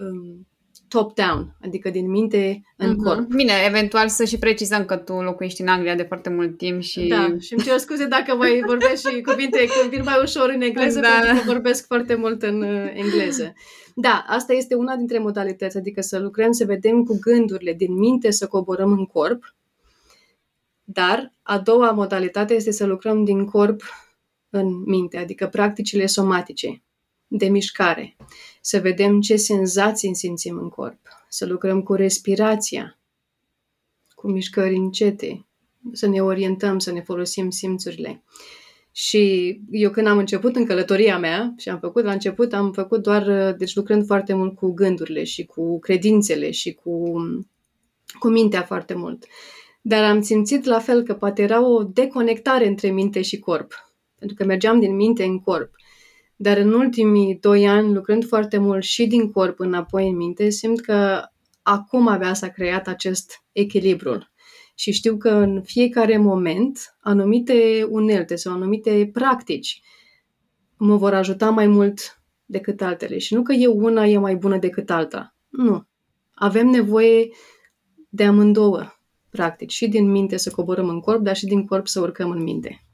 [0.00, 0.47] um,
[0.88, 3.04] top-down, adică din minte în uh-huh.
[3.04, 3.28] corp.
[3.34, 7.06] Bine, eventual să și precizăm că tu locuiești în Anglia de foarte mult timp și...
[7.06, 10.60] Da, și îmi cer scuze dacă mai vorbesc și cuvinte când vin mai ușor în
[10.60, 11.08] engleză, da.
[11.08, 13.52] pentru că vorbesc foarte mult în uh, engleză.
[13.94, 18.30] Da, asta este una dintre modalități, adică să lucrăm, să vedem cu gândurile din minte,
[18.30, 19.54] să coborăm în corp,
[20.84, 23.82] dar a doua modalitate este să lucrăm din corp
[24.50, 26.82] în minte, adică practicile somatice
[27.28, 28.16] de mișcare,
[28.60, 32.98] să vedem ce senzații simțim în corp, să lucrăm cu respirația,
[34.14, 35.46] cu mișcări încete,
[35.92, 38.22] să ne orientăm, să ne folosim simțurile.
[38.92, 43.02] Și eu când am început în călătoria mea și am făcut la început, am făcut
[43.02, 47.12] doar, deci lucrând foarte mult cu gândurile și cu credințele și cu,
[48.18, 49.26] cu mintea foarte mult.
[49.80, 53.92] Dar am simțit la fel că poate era o deconectare între minte și corp.
[54.18, 55.70] Pentru că mergeam din minte în corp.
[56.40, 60.80] Dar în ultimii doi ani, lucrând foarte mult și din corp înapoi în minte, simt
[60.80, 61.22] că
[61.62, 64.28] acum abia s-a creat acest echilibru.
[64.74, 69.80] Și știu că în fiecare moment, anumite unelte sau anumite practici
[70.76, 73.18] mă vor ajuta mai mult decât altele.
[73.18, 75.36] Și nu că eu una e mai bună decât alta.
[75.48, 75.86] Nu.
[76.34, 77.28] Avem nevoie
[78.08, 78.98] de amândouă
[79.30, 79.72] practici.
[79.72, 82.87] Și din minte să coborăm în corp, dar și din corp să urcăm în minte.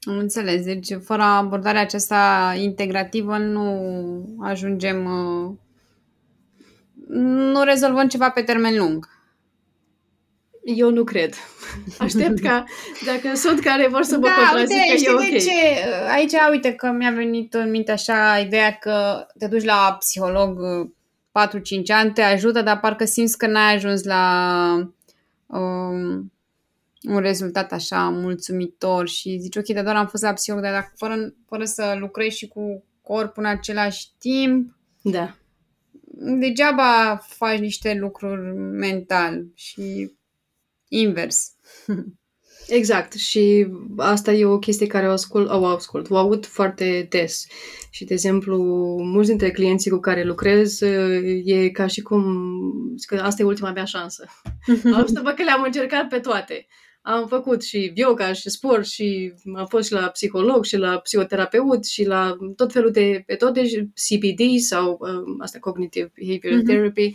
[0.00, 0.64] Am înțeles.
[0.64, 5.04] Deci, fără abordarea aceasta integrativă, nu ajungem.
[5.04, 5.50] Uh,
[7.16, 9.08] nu rezolvăm ceva pe termen lung.
[10.64, 11.34] Eu nu cred.
[11.98, 12.64] Aștept ca,
[13.06, 15.30] dacă sunt care vor să mă da, contrazică, uite, e ok.
[15.30, 15.50] De ce?
[16.10, 20.60] Aici, uite că mi-a venit în minte așa ideea că te duci la psiholog 4-5
[21.30, 24.90] uh, ani, te ajută, dar parcă simți că n-ai ajuns la
[25.46, 26.32] um,
[27.08, 30.92] un rezultat așa mulțumitor și zici, ok, dar doar am fost la psiholog, dar dacă
[30.96, 35.36] fără, fără să lucrezi și cu corpul în același timp, da.
[36.38, 40.12] degeaba faci niște lucruri mental și
[40.88, 41.52] invers.
[42.68, 43.12] Exact.
[43.12, 47.46] Și asta e o chestie care o ascult, o ascult, o aud foarte des.
[47.90, 48.56] Și, de exemplu,
[49.02, 50.80] mulți dintre clienții cu care lucrez
[51.44, 52.24] e ca și cum
[53.06, 54.24] că asta e ultima mea șansă.
[54.94, 56.66] Am să văd că le-am încercat pe toate
[57.02, 61.84] am făcut și yoga și sport și am fost și la psiholog și la psihoterapeut
[61.84, 63.62] și la tot felul de metode,
[64.08, 66.66] CBD sau um, asta Cognitive Behavioral mm-hmm.
[66.66, 67.12] Therapy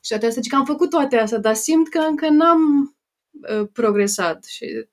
[0.00, 0.42] și toate astea.
[0.42, 2.96] Și că am făcut toate astea, dar simt că încă n-am
[3.30, 4.88] uh, progresat și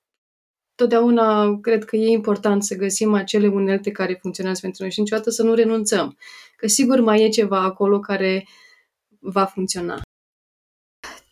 [0.76, 5.30] totdeauna cred că e important să găsim acele unelte care funcționează pentru noi și niciodată
[5.30, 6.18] să nu renunțăm.
[6.56, 8.48] Că sigur mai e ceva acolo care
[9.20, 10.02] va funcționa.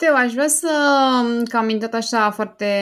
[0.04, 0.72] Teo, aș vrea să,
[1.50, 2.78] că am intrat așa foarte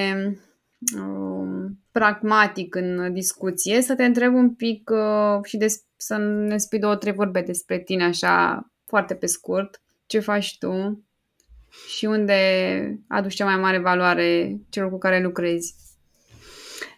[0.97, 6.79] um, pragmatic în discuție, să te întreb un pic uh, și des, să ne spui
[6.79, 9.81] două, trei vorbe despre tine așa foarte pe scurt.
[10.05, 11.03] Ce faci tu
[11.88, 12.36] și unde
[13.07, 15.75] aduci cea mai mare valoare celor cu care lucrezi?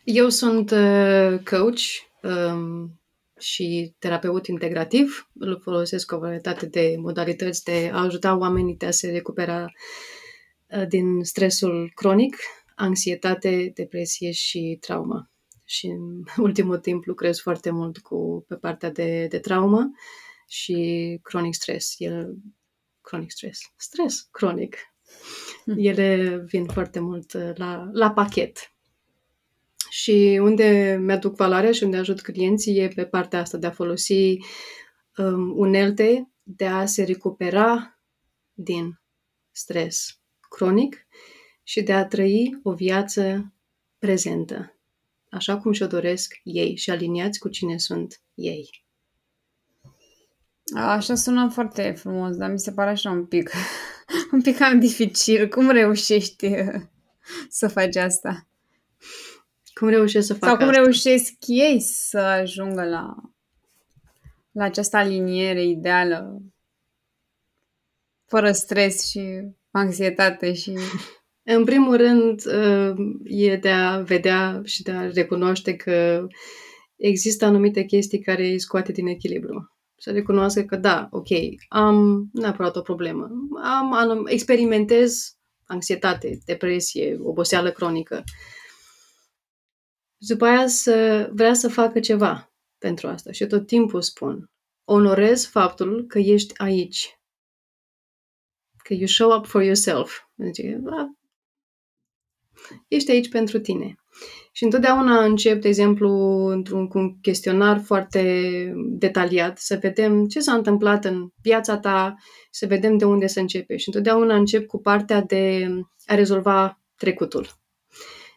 [0.04, 1.82] Eu sunt uh, coach
[2.22, 3.00] um,
[3.40, 5.30] și terapeut integrativ.
[5.34, 9.72] Îl folosesc o varietate de modalități de a ajuta oamenii de a se recupera uh,
[10.88, 12.36] din stresul cronic,
[12.76, 15.32] anxietate, depresie și traumă.
[15.66, 19.92] Și în ultimul timp lucrez foarte mult cu pe partea de, de traumă
[20.48, 21.96] și chronic stress.
[21.98, 22.38] El,
[23.02, 23.62] chronic stress.
[23.76, 24.78] Stres cronic.
[25.64, 25.76] Hmm.
[25.78, 28.74] Ele vin foarte mult uh, la, la pachet
[29.90, 34.38] și unde mi-aduc valoarea și unde ajut clienții e pe partea asta de a folosi
[35.18, 38.00] um, unelte de a se recupera
[38.54, 39.02] din
[39.52, 40.23] stres
[40.56, 41.08] cronic
[41.64, 43.54] și de a trăi o viață
[43.98, 44.76] prezentă,
[45.30, 48.84] așa cum și-o doresc ei și aliniați cu cine sunt ei.
[50.76, 53.52] Așa sună foarte frumos, dar mi se pare așa un pic,
[54.34, 55.48] un pic cam dificil.
[55.50, 56.50] Cum reușești
[57.60, 58.48] să faci asta?
[59.74, 60.80] Cum reușesc să fac Sau cum asta?
[60.80, 63.16] reușesc ei să ajungă la,
[64.52, 66.42] la această aliniere ideală,
[68.26, 70.78] fără stres și anxietate și...
[71.46, 76.28] În primul rând, uh, e de a vedea și de a recunoaște că
[76.96, 79.72] există anumite chestii care îi scoate din echilibru.
[79.96, 81.28] Să recunoască că da, ok,
[81.68, 83.30] am neapărat o problemă.
[83.64, 88.24] Am, am experimentez anxietate, depresie, oboseală cronică.
[90.18, 93.32] După aia să vrea să facă ceva pentru asta.
[93.32, 94.52] Și tot timpul spun,
[94.84, 97.18] onorez faptul că ești aici.
[98.84, 100.20] Că you show up for yourself.
[100.34, 101.08] Deci, da,
[102.88, 103.96] ești aici pentru tine.
[104.52, 106.10] Și întotdeauna încep, de exemplu,
[106.46, 112.16] într-un cu un chestionar foarte detaliat, să vedem ce s-a întâmplat în viața ta,
[112.52, 113.78] să vedem de unde să începe.
[113.78, 115.68] Și întotdeauna încep cu partea de
[116.06, 117.48] a rezolva trecutul.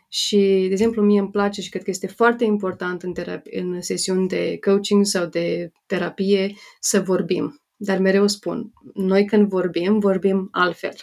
[0.09, 3.81] Și, de exemplu, mie îmi place și cred că este foarte important în, terapie, în
[3.83, 7.61] sesiuni de coaching sau de terapie să vorbim.
[7.77, 10.95] Dar mereu spun, noi când vorbim, vorbim altfel.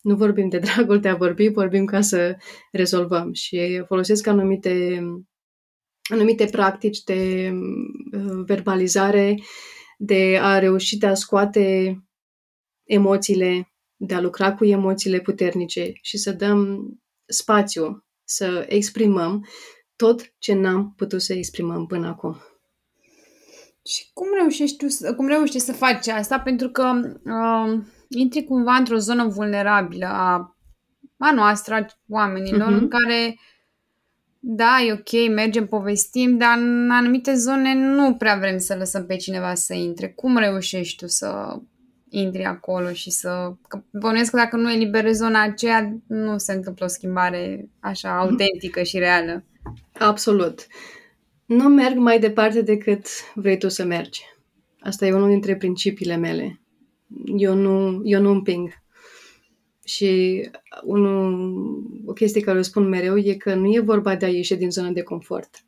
[0.00, 2.36] Nu vorbim de dragul de a vorbi, vorbim ca să
[2.72, 3.32] rezolvăm.
[3.32, 5.02] Și folosesc anumite,
[6.02, 7.52] anumite practici de
[8.12, 9.42] uh, verbalizare,
[9.98, 11.98] de a reuși de a scoate
[12.84, 16.88] emoțiile, de a lucra cu emoțiile puternice și să dăm
[17.26, 19.46] spațiu să exprimăm
[19.96, 22.36] tot ce n-am putut să exprimăm până acum.
[23.86, 26.40] Și cum reușești tu, să, cum reușești să faci asta?
[26.40, 30.56] Pentru că uh, intri cumva într-o zonă vulnerabilă a,
[31.18, 32.80] a noastră, a oamenilor, uh-huh.
[32.80, 33.38] în care
[34.42, 39.16] da, e ok, mergem, povestim, dar în anumite zone nu prea vrem să lăsăm pe
[39.16, 40.08] cineva să intre.
[40.08, 41.58] Cum reușești tu să
[42.08, 43.52] intri acolo și să...
[43.68, 48.82] Că bănuiesc că dacă nu eliberezi zona aceea, nu se întâmplă o schimbare așa autentică
[48.82, 49.44] și reală.
[49.92, 50.66] Absolut.
[51.50, 54.22] Nu merg mai departe decât vrei tu să mergi.
[54.80, 56.60] Asta e unul dintre principiile mele.
[57.36, 58.72] Eu nu, eu nu împing.
[59.84, 60.50] Și
[60.82, 61.54] unul,
[62.06, 64.70] o chestie care o spun mereu e că nu e vorba de a ieși din
[64.70, 65.64] zona de confort.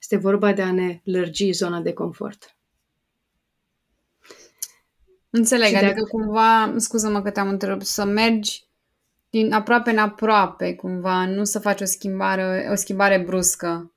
[0.00, 2.56] Este vorba de a ne lărgi zona de confort.
[5.30, 6.08] Înțeleg, și adică dacă...
[6.10, 8.64] cumva, scuză-mă că te-am întrerupt, să mergi
[9.30, 13.93] din aproape în aproape, cumva, nu să faci o schimbare, o schimbare bruscă.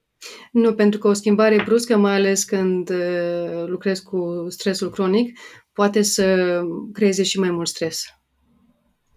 [0.51, 5.39] Nu, pentru că o schimbare bruscă, mai ales când uh, lucrez cu stresul cronic,
[5.73, 6.59] poate să
[6.93, 8.03] creeze și mai mult stres.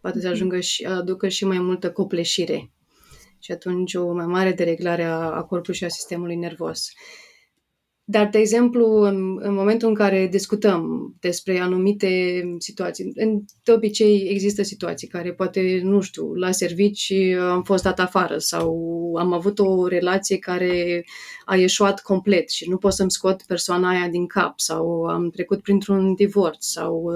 [0.00, 0.34] Poate să mhm.
[0.34, 2.72] ajungă și aducă și mai multă copleșire.
[3.38, 6.88] Și atunci o mai mare dereglare a, a corpului și a sistemului nervos.
[8.10, 14.28] Dar, de exemplu, în, în momentul în care discutăm despre anumite situații, în, de obicei
[14.28, 17.12] există situații care poate, nu știu, la servici
[17.50, 18.74] am fost dat afară sau
[19.18, 21.04] am avut o relație care
[21.44, 25.62] a ieșuat complet și nu pot să-mi scot persoana aia din cap sau am trecut
[25.62, 27.10] printr-un divorț sau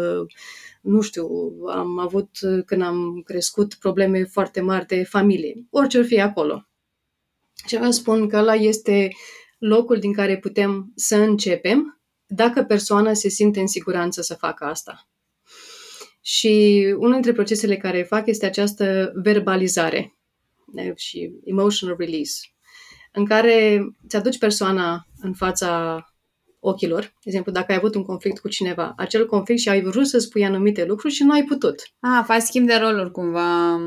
[0.80, 1.28] nu știu,
[1.68, 2.30] am avut
[2.66, 6.68] când am crescut probleme foarte mari de familie, orice ar fi acolo.
[7.66, 9.10] Și vă spun că ăla este
[9.58, 15.08] locul din care putem să începem dacă persoana se simte în siguranță să facă asta.
[16.20, 20.14] Și unul dintre procesele care fac este această verbalizare
[20.96, 22.34] și emotional release,
[23.12, 25.98] în care îți aduci persoana în fața
[26.60, 27.02] ochilor.
[27.02, 30.18] De exemplu, dacă ai avut un conflict cu cineva, acel conflict și ai vrut să
[30.18, 31.82] spui anumite lucruri și nu ai putut.
[32.00, 33.78] Ah, faci schimb de roluri cumva.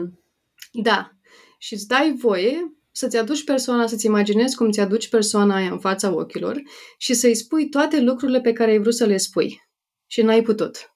[0.72, 1.12] Da.
[1.58, 5.80] Și îți dai voie să-ți aduci persoana, să-ți imaginezi cum ți aduci persoana aia în
[5.80, 6.62] fața ochilor
[6.98, 9.62] și să-i spui toate lucrurile pe care ai vrut să le spui
[10.06, 10.96] și n-ai putut.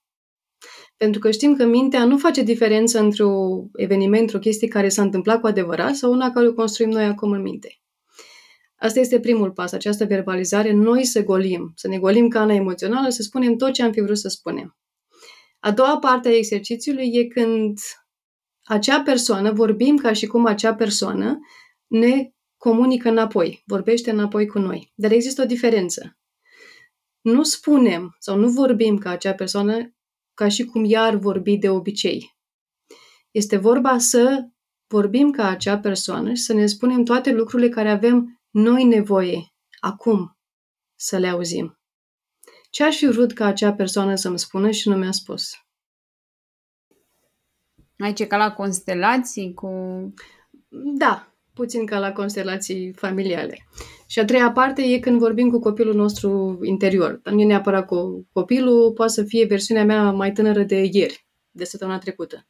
[0.97, 5.01] Pentru că știm că mintea nu face diferență între un eveniment, o chestie care s-a
[5.01, 7.79] întâmplat cu adevărat sau una care o construim noi acum în minte.
[8.75, 13.21] Asta este primul pas, această verbalizare, noi să golim, să ne golim cana emoțională, să
[13.21, 14.77] spunem tot ce am fi vrut să spunem.
[15.59, 17.77] A doua parte a exercițiului e când
[18.63, 21.39] acea persoană, vorbim ca și cum acea persoană
[21.91, 24.91] ne comunică înapoi, vorbește înapoi cu noi.
[24.95, 26.17] Dar există o diferență.
[27.21, 29.95] Nu spunem sau nu vorbim ca acea persoană
[30.33, 32.37] ca și cum ea ar vorbi de obicei.
[33.31, 34.47] Este vorba să
[34.87, 40.37] vorbim ca acea persoană și să ne spunem toate lucrurile care avem noi nevoie acum
[40.95, 41.79] să le auzim.
[42.69, 45.51] Ce aș fi vrut ca acea persoană să-mi spună și nu mi-a spus?
[47.97, 49.69] Ai ce ca la constelații cu...
[50.97, 51.30] Da,
[51.61, 53.67] puțin ca la constelații familiale.
[54.07, 57.19] Și a treia parte e când vorbim cu copilul nostru interior.
[57.23, 61.25] Dar nu e neapărat cu copilul, poate să fie versiunea mea mai tânără de ieri,
[61.51, 62.47] de săptămâna trecută.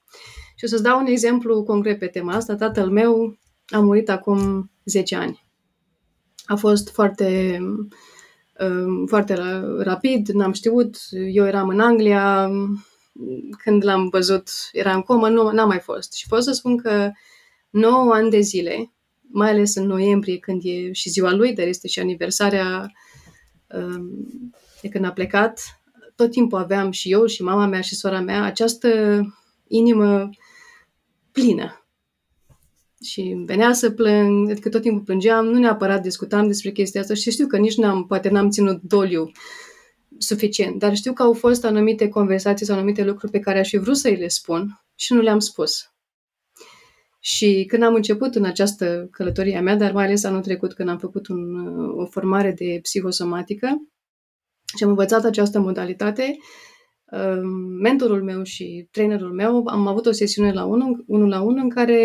[0.55, 2.55] Și o să-ți dau un exemplu concret pe tema asta.
[2.55, 3.37] Tatăl meu
[3.67, 5.45] a murit acum 10 ani.
[6.45, 7.59] A fost foarte,
[8.59, 9.33] um, foarte
[9.77, 10.97] rapid, n-am știut.
[11.31, 12.49] Eu eram în Anglia,
[13.63, 16.13] când l-am văzut, era în comă, nu n-am mai fost.
[16.13, 17.11] Și pot să spun că
[17.69, 18.91] 9 ani de zile,
[19.31, 22.91] mai ales în noiembrie, când e și ziua lui, dar este și aniversarea
[23.67, 25.81] um, de când a plecat,
[26.15, 29.21] tot timpul aveam și eu și mama mea și sora mea această
[29.67, 30.29] inimă
[31.31, 31.85] plină.
[33.03, 37.31] Și venea să plâng, adică tot timpul plângeam, nu neapărat discutam despre chestia asta și
[37.31, 39.31] știu că nici n-am, poate n-am ținut doliu
[40.17, 43.77] suficient, dar știu că au fost anumite conversații sau anumite lucruri pe care aș fi
[43.77, 45.90] vrut să îi le spun și nu le-am spus.
[47.23, 50.89] Și când am început în această călătorie a mea, dar mai ales anul trecut când
[50.89, 51.55] am făcut un,
[51.97, 53.87] o formare de psihosomatică
[54.77, 56.37] și am învățat această modalitate,
[57.11, 57.47] um,
[57.81, 61.69] mentorul meu și trainerul meu, am avut o sesiune la unul, unul la unul în
[61.69, 61.99] care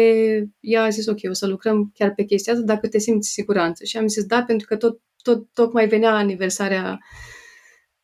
[0.61, 3.85] ea a zis, ok, o să lucrăm chiar pe chestia asta dacă te simți siguranță.
[3.85, 6.99] Și am zis, da, pentru că tot, tot, tocmai venea aniversarea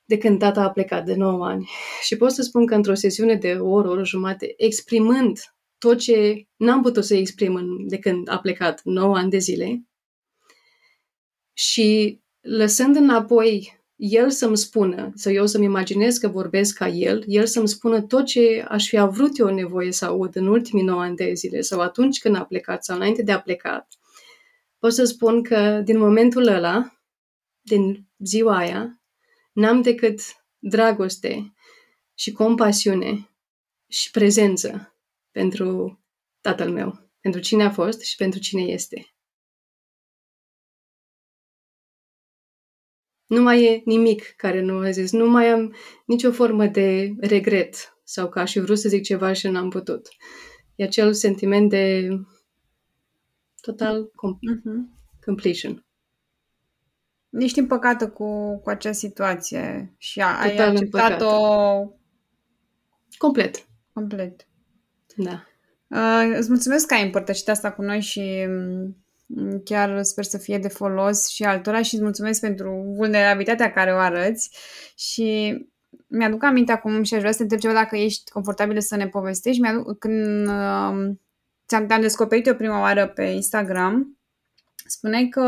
[0.05, 1.69] de când tata a plecat de 9 ani.
[2.03, 5.39] Și pot să spun că într-o sesiune de o oră, o oră jumate, exprimând
[5.83, 9.87] tot ce n-am putut să exprim în, de când a plecat 9 ani de zile.
[11.53, 17.47] Și lăsând înapoi el să-mi spună, să eu să-mi imaginez că vorbesc ca el, el
[17.47, 21.17] să-mi spună tot ce aș fi avut eu nevoie să aud în ultimii 9 ani
[21.17, 23.89] de zile sau atunci când a plecat sau înainte de a plecat,
[24.79, 27.01] pot să spun că din momentul ăla,
[27.61, 29.01] din ziua aia,
[29.53, 30.21] n-am decât
[30.59, 31.53] dragoste
[32.15, 33.31] și compasiune
[33.89, 34.92] și prezență
[35.33, 36.01] pentru
[36.41, 39.07] tatăl meu, pentru cine a fost și pentru cine este.
[43.27, 45.75] Nu mai e nimic care nu a zis, nu mai am
[46.07, 50.09] nicio formă de regret sau că aș fi vrut să zic ceva și n-am putut.
[50.75, 52.09] E acel sentiment de
[53.61, 55.25] total com- uh-huh.
[55.25, 55.87] completion
[57.41, 61.35] ești împăcată cu, cu acea situație și a, ai acceptat-o
[63.19, 63.67] complet.
[63.93, 64.47] Complet.
[65.17, 65.47] Da.
[65.89, 68.47] Uh, îți mulțumesc că ai împărtășit asta cu noi și
[69.27, 73.93] mm, chiar sper să fie de folos și altora și îți mulțumesc pentru vulnerabilitatea care
[73.93, 74.51] o arăți
[74.97, 75.57] și
[76.07, 79.09] mi-aduc aminte acum și aș vrea să te întreb ceva dacă ești confortabilă să ne
[79.09, 79.61] povestești.
[79.61, 81.15] Mi-aduc, când uh,
[81.67, 84.19] ți-am, te-am descoperit eu prima oară pe Instagram,
[84.87, 85.41] spuneai că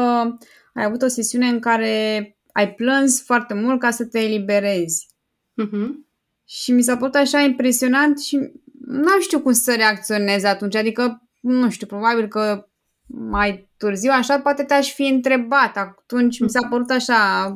[0.74, 5.06] ai avut o sesiune în care ai plâns foarte mult ca să te eliberezi.
[5.62, 5.88] Uh-huh.
[6.44, 8.52] Și mi s-a părut așa impresionant și
[8.86, 10.76] nu știu cum să reacționez atunci.
[10.76, 12.66] Adică, nu știu, probabil că
[13.06, 15.76] mai târziu, așa, poate te-aș fi întrebat.
[15.76, 17.54] Atunci mi s-a părut așa,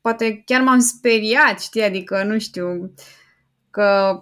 [0.00, 2.94] poate chiar m-am speriat, știi, adică, nu știu,
[3.70, 4.20] că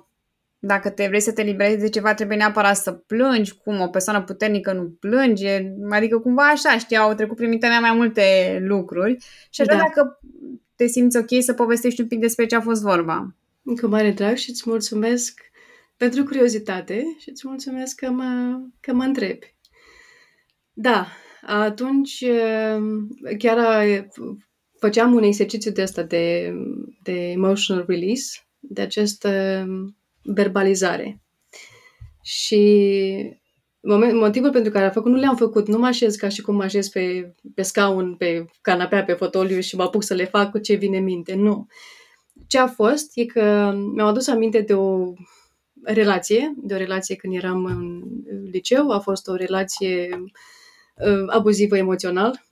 [0.59, 4.23] dacă te vrei să te liberezi de ceva, trebuie neapărat să plângi, cum o persoană
[4.23, 9.17] puternică nu plânge, adică cumva așa, știi, au trecut prin mintea mea mai multe lucruri
[9.51, 9.77] și aș da.
[9.77, 10.21] dacă
[10.77, 13.35] te simți ok să povestești un pic despre ce a fost vorba.
[13.81, 15.41] Cu mare drag și îți mulțumesc
[15.97, 19.55] pentru curiozitate și îți mulțumesc că mă, că mă întrebi.
[20.73, 21.07] Da,
[21.43, 22.25] atunci
[23.39, 23.59] chiar
[24.79, 26.55] făceam un exercițiu de asta de,
[27.03, 29.27] de emotional release, de acest
[30.23, 31.23] verbalizare.
[32.23, 33.43] Și
[34.13, 36.63] motivul pentru care am făcut, nu le-am făcut, nu mă așez ca și cum mă
[36.63, 40.59] așez pe, pe scaun, pe canapea, pe fotoliu și mă apuc să le fac cu
[40.59, 41.35] ce vine în minte.
[41.35, 41.67] Nu.
[42.47, 45.13] Ce a fost e că mi-am adus aminte de o
[45.85, 48.03] relație, de o relație când eram în
[48.51, 50.09] liceu, a fost o relație
[50.97, 52.45] uh, abuzivă emoțional,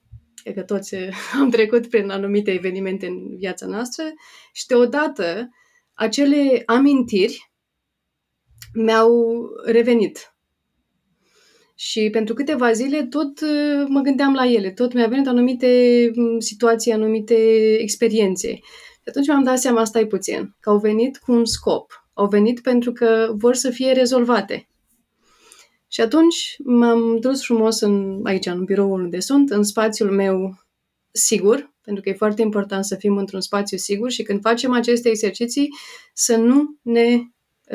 [0.42, 0.94] cred că toți
[1.40, 4.04] am trecut prin anumite evenimente în viața noastră
[4.52, 5.48] și deodată
[5.94, 7.52] acele amintiri
[8.74, 10.34] mi-au revenit.
[11.74, 16.38] Și pentru câteva zile tot uh, mă gândeam la ele, tot mi-a venit anumite mm,
[16.38, 17.34] situații, anumite
[17.80, 18.48] experiențe.
[19.02, 22.01] Și atunci mi-am dat seama, stai puțin, că au venit cu un scop.
[22.12, 24.68] Au venit pentru că vor să fie rezolvate.
[25.88, 30.62] Și atunci m-am dus frumos în, aici, în biroul unde sunt, în spațiul meu
[31.10, 35.08] sigur, pentru că e foarte important să fim într-un spațiu sigur și când facem aceste
[35.08, 35.68] exerciții
[36.12, 37.20] să nu ne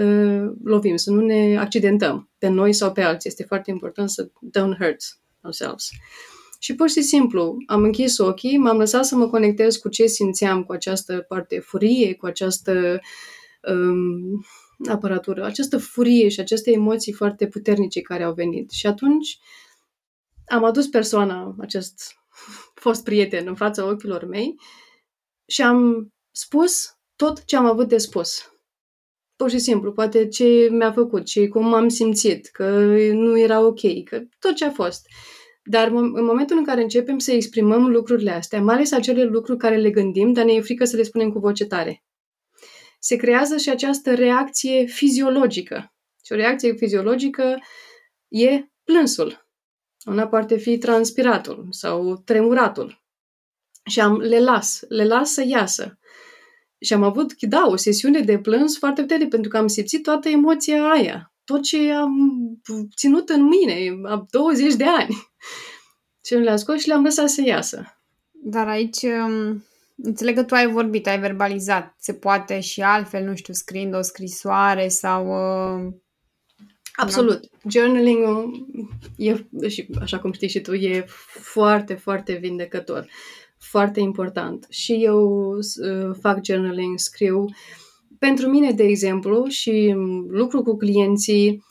[0.04, 3.30] uh, lovim, să nu ne accidentăm pe noi sau pe alții.
[3.30, 5.02] Este foarte important să don't hurt
[5.42, 5.90] ourselves.
[6.60, 10.64] Și pur și simplu am închis ochii, m-am lăsat să mă conectez cu ce simțeam,
[10.64, 13.00] cu această parte furie, cu această
[13.72, 14.46] um,
[14.90, 18.72] aparatură, această furie și aceste emoții foarte puternice care au venit.
[18.72, 19.40] Și atunci
[20.46, 22.16] am adus persoana, acest
[22.84, 24.56] fost prieten în fața ochilor mei
[25.46, 28.52] și am spus tot ce am avut de spus
[29.38, 32.70] pur și simplu, poate ce mi-a făcut, ce cum m-am simțit, că
[33.12, 35.08] nu era ok, că tot ce a fost.
[35.64, 39.76] Dar în momentul în care începem să exprimăm lucrurile astea, mai ales acele lucruri care
[39.76, 42.04] le gândim, dar ne e frică să le spunem cu voce tare.
[43.00, 45.94] Se creează și această reacție fiziologică.
[46.24, 47.60] Și o reacție fiziologică
[48.28, 49.48] e plânsul.
[50.06, 53.04] Una poate fi transpiratul sau tremuratul.
[53.86, 56.00] Și am, le las, le las să iasă.
[56.80, 60.30] Și am avut, da, o sesiune de plâns foarte puternică, pentru că am simțit toată
[60.30, 61.34] emoția aia.
[61.44, 62.14] Tot ce am
[62.96, 65.18] ținut în mine, am 20 de ani.
[66.26, 68.00] Și le-am scos și le-am lăsat să iasă.
[68.32, 69.66] Dar aici, um,
[70.04, 71.96] înțeleg că tu ai vorbit, ai verbalizat.
[72.00, 75.28] Se poate și altfel, nu știu, scriind o scrisoare sau...
[75.28, 75.94] Uh,
[76.96, 77.40] Absolut.
[77.40, 77.70] Da.
[77.70, 78.68] Journaling-ul
[79.18, 79.36] e,
[79.68, 81.06] și așa cum știi și tu, e
[81.40, 83.08] foarte, foarte vindecător
[83.58, 84.66] foarte important.
[84.70, 87.46] Și eu uh, fac journaling, scriu.
[88.20, 89.96] Pentru mine, de exemplu, și
[90.30, 91.64] lucru cu clienții,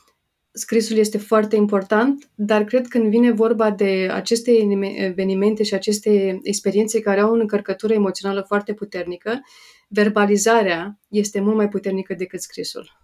[0.57, 4.51] scrisul este foarte important, dar cred că când vine vorba de aceste
[4.97, 9.41] evenimente și aceste experiențe care au o încărcătură emoțională foarte puternică,
[9.87, 12.97] verbalizarea este mult mai puternică decât scrisul.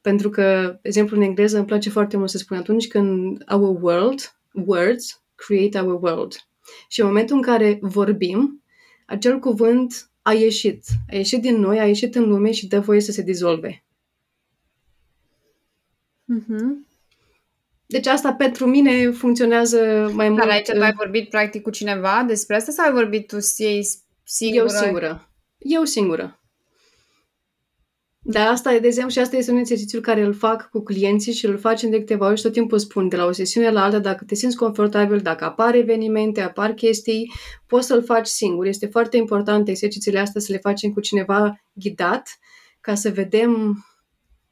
[0.00, 3.82] Pentru că, de exemplu, în engleză îmi place foarte mult să spun atunci când our
[3.82, 6.34] world, words, create our world.
[6.88, 8.62] Și în momentul în care vorbim,
[9.06, 10.84] acel cuvânt a ieșit.
[11.10, 13.85] A ieșit din noi, a ieșit în lume și dă voie să se dizolve.
[16.34, 16.86] Mm-hmm.
[17.86, 20.40] Deci asta pentru mine funcționează mai mult.
[20.40, 24.62] Dar aici tu ai vorbit practic cu cineva despre asta sau ai vorbit tu singură?
[24.62, 25.30] Eu singură.
[25.58, 26.40] Eu singură.
[28.28, 31.46] Dar asta, de exemplu, și asta este un exercițiu care îl fac cu clienții și
[31.46, 33.98] îl facem de câteva ori și tot timpul spun de la o sesiune la alta,
[33.98, 37.32] dacă te simți confortabil, dacă apar evenimente, apar chestii,
[37.66, 38.66] poți să-l faci singur.
[38.66, 42.38] Este foarte important exercițiile astea să le facem cu cineva ghidat,
[42.80, 43.84] ca să vedem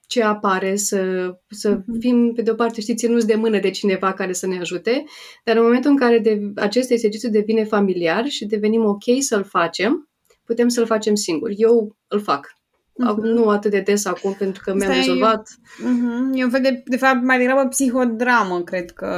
[0.06, 1.98] ce apare, să, să mhm.
[1.98, 5.04] fim, pe de o parte, știți, ținuți de mână de cineva care să ne ajute,
[5.44, 10.08] dar în momentul în care de, acest exercițiu devine familiar și devenim ok să-l facem,
[10.44, 11.50] putem să-l facem singur.
[11.56, 12.54] Eu îl fac
[12.94, 13.22] Uh-huh.
[13.22, 15.48] Nu atât de des acum, pentru că mi-am Stai, rezolvat.
[15.50, 16.34] Uh-huh.
[16.38, 19.08] E un fel de, de fapt, mai degrabă psihodramă, cred că...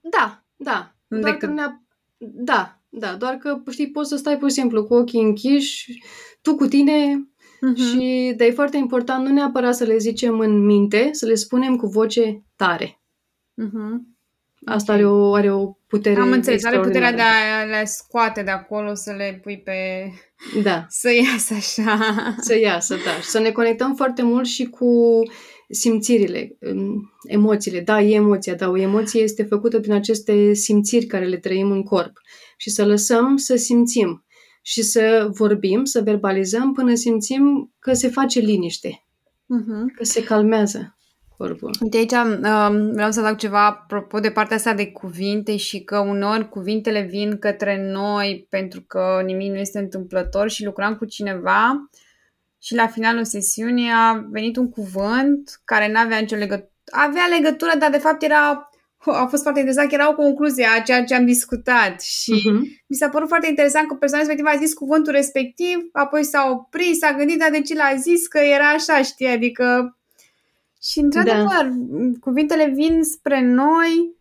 [0.00, 0.94] Da, da.
[1.08, 1.38] Doar Decât...
[1.38, 1.62] că ne
[2.18, 6.02] Da, da, doar că, știi, poți să stai pur și simplu cu ochii închiși,
[6.42, 7.28] tu cu tine
[7.72, 7.76] uh-huh.
[7.76, 11.76] și, dar e foarte important, nu neapărat să le zicem în minte, să le spunem
[11.76, 13.00] cu voce tare.
[13.62, 14.14] Uh-huh.
[14.64, 15.04] Asta okay.
[15.04, 18.94] are o, are o putere Am înțeles, are puterea de a le scoate de acolo,
[18.94, 19.72] să le pui pe...
[20.62, 20.86] Da.
[21.00, 21.98] Să iasă așa.
[22.40, 23.10] Să iasă, da.
[23.10, 25.22] Și să ne conectăm foarte mult și cu
[25.68, 26.56] simțirile,
[27.28, 27.80] emoțiile.
[27.80, 31.82] Da, e emoția, dar o emoție este făcută din aceste simțiri care le trăim în
[31.82, 32.12] corp.
[32.56, 34.23] Și să lăsăm să simțim
[34.66, 39.04] și să vorbim, să verbalizăm până simțim că se face liniște,
[39.42, 39.96] uh-huh.
[39.96, 40.96] că se calmează
[41.36, 41.70] corpul.
[41.80, 45.98] Uite, aici um, vreau să dau ceva apropo de partea asta de cuvinte și că
[45.98, 51.88] unor cuvintele vin către noi pentru că nimic nu este întâmplător și lucram cu cineva
[52.58, 56.68] și la finalul sesiunii a venit un cuvânt care nu avea nicio legătură.
[56.86, 58.68] Avea legătură, dar de fapt era
[59.10, 62.82] a fost foarte interesant că era o concluzie a ceea ce am discutat și uh-huh.
[62.86, 66.96] mi s-a părut foarte interesant că persoana respectivă a zis cuvântul respectiv, apoi s-a oprit,
[66.96, 69.96] s-a gândit, dar de ce l-a zis că era așa, știi, adică
[70.82, 72.18] și, într-adevăr, da.
[72.20, 74.14] cuvintele vin spre noi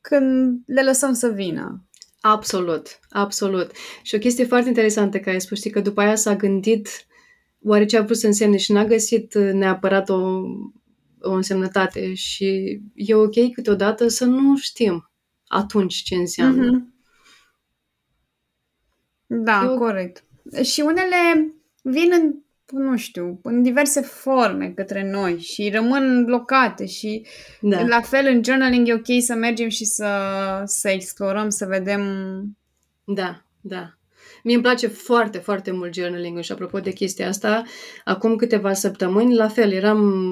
[0.00, 1.84] când le lăsăm să vină.
[2.20, 3.70] Absolut, absolut.
[4.02, 6.88] Și o chestie foarte interesantă care ai spus, știi, că după aia s-a gândit
[7.62, 10.40] oare ce a vrut să însemne și n-a găsit neapărat o,
[11.20, 15.10] o însemnătate și e ok câteodată să nu știm
[15.46, 16.78] atunci ce înseamnă.
[16.78, 16.98] Mm-hmm.
[19.26, 19.78] Da, Eu...
[19.78, 20.24] corect.
[20.62, 22.34] Și unele vin în
[22.72, 27.26] nu știu, în diverse forme către noi și rămân blocate și
[27.60, 27.86] da.
[27.86, 30.08] la fel în journaling e ok să mergem și să,
[30.64, 32.02] să explorăm, să vedem.
[33.04, 33.94] Da, da.
[34.42, 37.62] Mie îmi place foarte, foarte mult journaling și apropo de chestia asta,
[38.04, 40.22] acum câteva săptămâni, la fel, eram,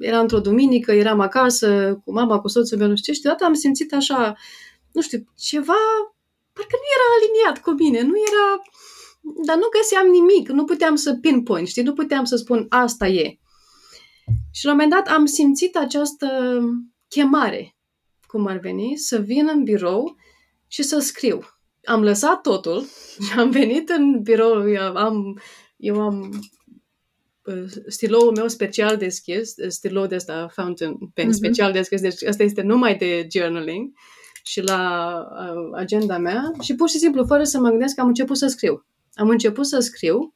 [0.00, 3.54] eram într-o duminică, eram acasă cu mama, cu soțul meu, nu știu, și deodată am
[3.54, 4.36] simțit așa,
[4.92, 5.82] nu știu, ceva,
[6.52, 8.62] parcă nu era aliniat cu mine, nu era
[9.46, 13.38] dar nu găseam nimic, nu puteam să pinpoint, știi, nu puteam să spun asta e.
[14.50, 16.60] Și la un moment dat am simțit această
[17.08, 17.76] chemare,
[18.26, 20.16] cum ar veni, să vin în birou
[20.66, 21.40] și să scriu.
[21.84, 22.84] Am lăsat totul
[23.24, 25.40] și am venit în birou, eu am,
[25.76, 26.38] eu am uh,
[27.86, 31.30] stiloul meu special deschis, stilou de asta, fountain pen mm-hmm.
[31.30, 33.92] special deschis, deci asta este numai de journaling
[34.42, 38.36] și la uh, agenda mea și pur și simplu, fără să mă gândesc, am început
[38.36, 38.86] să scriu.
[39.14, 40.34] Am început să scriu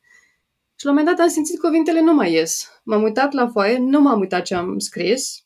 [0.75, 2.69] și la un moment dat am simțit că cuvintele nu mai ies.
[2.85, 5.45] M-am uitat la foaie, nu m-am uitat ce am scris,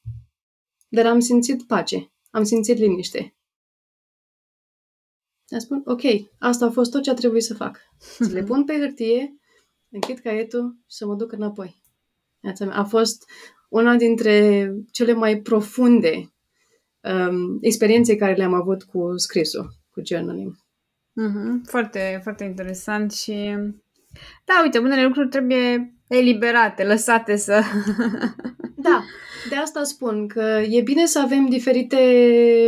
[0.89, 3.37] dar am simțit pace, am simțit liniște.
[5.49, 6.03] Îmi spun, ok,
[6.39, 7.79] asta a fost tot ce a trebuit să fac.
[7.99, 9.39] Să le pun pe hârtie,
[9.91, 11.83] închid caietul și să mă duc înapoi.
[12.71, 13.25] A fost
[13.69, 16.33] una dintre cele mai profunde
[17.01, 20.55] um, experiențe care le-am avut cu scrisul, cu journaling.
[21.21, 21.69] Mm-hmm.
[21.71, 23.57] Foarte, foarte interesant și
[24.45, 27.63] da, uite, unele lucruri trebuie eliberate, lăsate să...
[28.89, 29.05] da,
[29.49, 31.99] de asta spun că e bine să avem diferite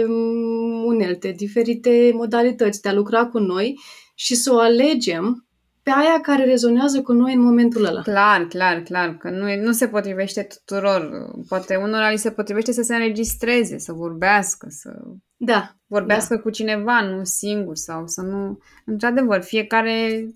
[0.07, 3.79] mm, unelte, diferite modalități de a lucra cu noi
[4.14, 5.47] și să o alegem
[5.83, 8.03] pe aia care rezonează cu noi în momentul ăla.
[8.03, 11.31] Clar, clar, clar, că nu, nu se potrivește tuturor.
[11.49, 14.91] Poate unora li se potrivește să se înregistreze, să vorbească, să
[15.37, 16.41] da, vorbească da.
[16.41, 18.59] cu cineva, nu singur sau să nu...
[18.85, 20.26] Într-adevăr, fiecare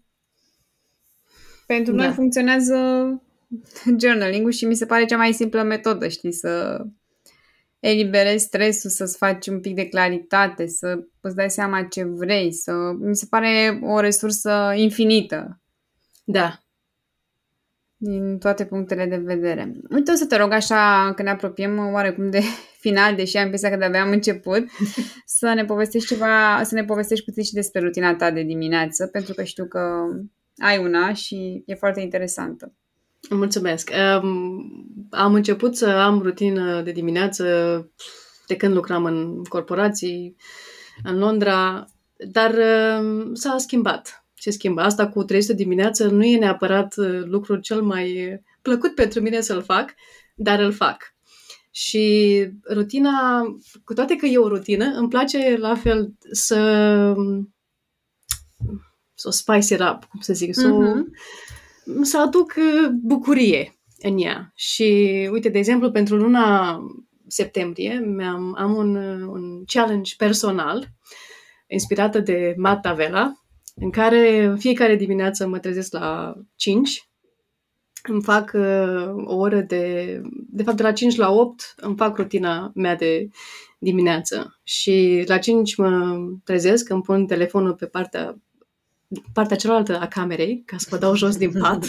[1.66, 2.03] pentru da.
[2.05, 2.76] noi funcționează
[4.01, 6.84] journaling-ul și mi se pare cea mai simplă metodă, știi, să
[7.85, 12.72] eliberezi stresul, să-ți faci un pic de claritate, să îți dai seama ce vrei, să...
[12.99, 15.61] Mi se pare o resursă infinită.
[16.24, 16.59] Da.
[17.97, 19.72] Din toate punctele de vedere.
[19.91, 22.41] Uite, o să te rog așa, că ne apropiem oarecum de
[22.85, 24.66] final, deși am impresia că de-abia am început,
[25.39, 29.35] să ne povestești ceva, să ne povestești puțin și despre rutina ta de dimineață, pentru
[29.35, 29.80] că știu că
[30.57, 32.74] ai una și e foarte interesantă.
[33.30, 33.90] Mulțumesc.
[34.22, 37.44] Um, am început să am rutină de dimineață
[38.46, 40.36] de când lucram în corporații
[41.02, 42.54] în Londra, dar
[43.00, 44.24] um, s-a schimbat.
[44.34, 44.80] Se schimbă.
[44.80, 49.62] Asta cu 300 dimineață nu e neapărat uh, lucrul cel mai plăcut pentru mine să-l
[49.62, 49.94] fac,
[50.34, 51.14] dar îl fac.
[51.70, 53.42] Și rutina,
[53.84, 56.56] cu toate că e o rutină, îmi place la fel să
[59.14, 61.02] să o spice it up, cum să zic, să, mm-hmm.
[62.03, 64.53] Să aduc uh, bucurie în ea.
[64.55, 64.82] Și,
[65.32, 66.78] uite, de exemplu, pentru luna
[67.26, 70.89] septembrie mi-am, am un, uh, un challenge personal
[71.66, 73.32] inspirată de Matt Avella,
[73.74, 77.09] în care fiecare dimineață mă trezesc la 5
[78.09, 80.20] îmi fac uh, o oră de...
[80.51, 83.28] De fapt, de la 5 la 8 îmi fac rutina mea de
[83.78, 84.61] dimineață.
[84.62, 88.37] Și la 5 mă trezesc, îmi pun telefonul pe partea
[89.32, 91.84] partea cealaltă a camerei, ca să mă dau jos din pat.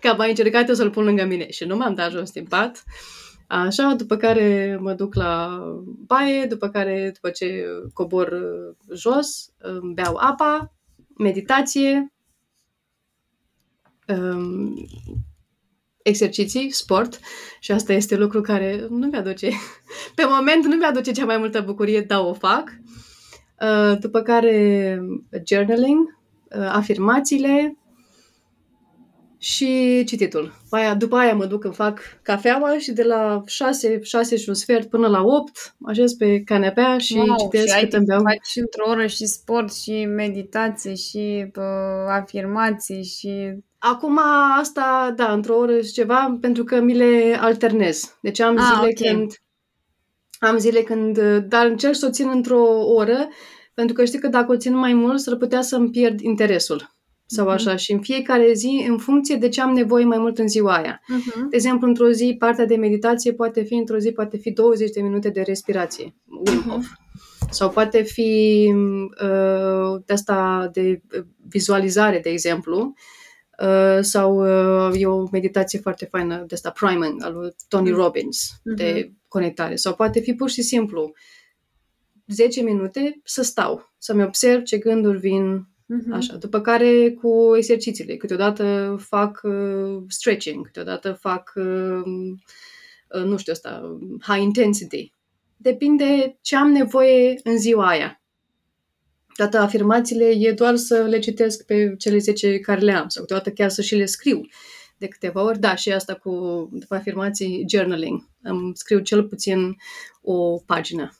[0.00, 2.44] Că am mai încercat eu să-l pun lângă mine și nu m-am dat jos din
[2.44, 2.84] pat.
[3.46, 5.62] Așa, după care mă duc la
[6.06, 9.52] baie, după care, după ce cobor uh, jos,
[9.94, 10.72] beau apa,
[11.18, 12.12] meditație,
[14.06, 14.74] um,
[16.02, 17.20] exerciții, sport
[17.60, 19.50] și asta este lucru care nu mi-aduce,
[20.14, 22.70] pe moment nu mi-aduce cea mai multă bucurie, dar o fac.
[23.60, 24.98] Uh, după care
[25.44, 26.18] journaling,
[26.56, 27.76] uh, afirmațiile
[29.44, 30.52] și cititul.
[30.70, 34.54] Aia, după aia mă duc, îmi fac cafeaua și de la 6, 6 și un
[34.54, 38.20] sfert până la 8 așez pe canapea și wow, citesc și cât îmi beau.
[38.20, 43.52] faci într-o oră și sport și meditație și uh, afirmații și...
[43.78, 44.18] Acum
[44.58, 48.18] asta, da, într-o oră și ceva, pentru că mi le alternez.
[48.20, 48.92] Deci am ah, zile okay.
[48.92, 49.32] când
[50.44, 51.18] am zile când,
[51.48, 52.62] dar încerc să o țin într-o
[52.94, 53.28] oră,
[53.74, 56.94] pentru că știi că dacă o țin mai mult, s-ar putea să-mi pierd interesul.
[57.26, 57.54] Sau uh-huh.
[57.54, 57.76] așa.
[57.76, 61.00] Și în fiecare zi, în funcție de ce am nevoie mai mult în ziua aia.
[61.00, 61.48] Uh-huh.
[61.50, 65.00] De exemplu, într-o zi, partea de meditație poate fi, într-o zi, poate fi 20 de
[65.00, 66.14] minute de respirație.
[66.46, 66.68] Wim uh-huh.
[66.68, 66.86] Hof.
[67.50, 68.72] Sau poate fi
[69.22, 71.02] uh, de asta de
[71.48, 72.94] vizualizare, de exemplu.
[73.62, 74.36] Uh, sau
[74.88, 78.76] uh, e o meditație foarte faină de asta, priming, al lui Tony Robbins, uh-huh.
[78.76, 79.76] de conectare.
[79.76, 81.12] Sau poate fi pur și simplu
[82.26, 86.12] 10 minute să stau, să-mi observ ce gânduri vin uh-huh.
[86.12, 86.36] așa.
[86.36, 88.16] După care cu exercițiile.
[88.16, 92.02] Câteodată fac uh, stretching, câteodată fac, uh,
[93.14, 95.12] uh, nu știu asta, high intensity.
[95.56, 98.22] Depinde ce am nevoie în ziua aia.
[99.36, 103.50] Toate afirmațiile e doar să le citesc pe cele 10 care le am sau câteodată
[103.50, 104.40] chiar să și le scriu
[104.98, 105.58] de câteva ori.
[105.58, 106.30] Da, și asta cu
[106.72, 108.28] după afirmații, journaling.
[108.42, 109.76] Îmi scriu cel puțin
[110.22, 111.12] o pagină.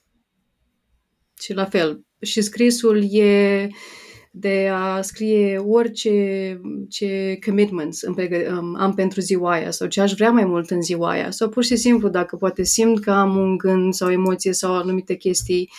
[1.38, 3.68] Și la fel, și scrisul e
[4.36, 8.02] de a scrie orice ce commitments
[8.76, 11.64] am pentru ziua aia sau ce aș vrea mai mult în ziua aia sau pur
[11.64, 15.70] și simplu dacă poate simt că am un gând sau emoție sau anumite chestii,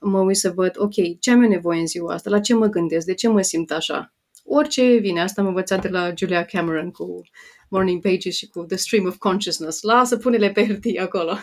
[0.00, 2.66] mă uit să văd, ok, ce am eu nevoie în ziua asta, la ce mă
[2.66, 4.14] gândesc, de ce mă simt așa.
[4.46, 7.22] Orice vine, asta am învățat de la Julia Cameron cu
[7.68, 9.82] Morning Pages și cu The Stream of Consciousness.
[9.82, 11.36] Lasă, pune-le pe hârtie acolo.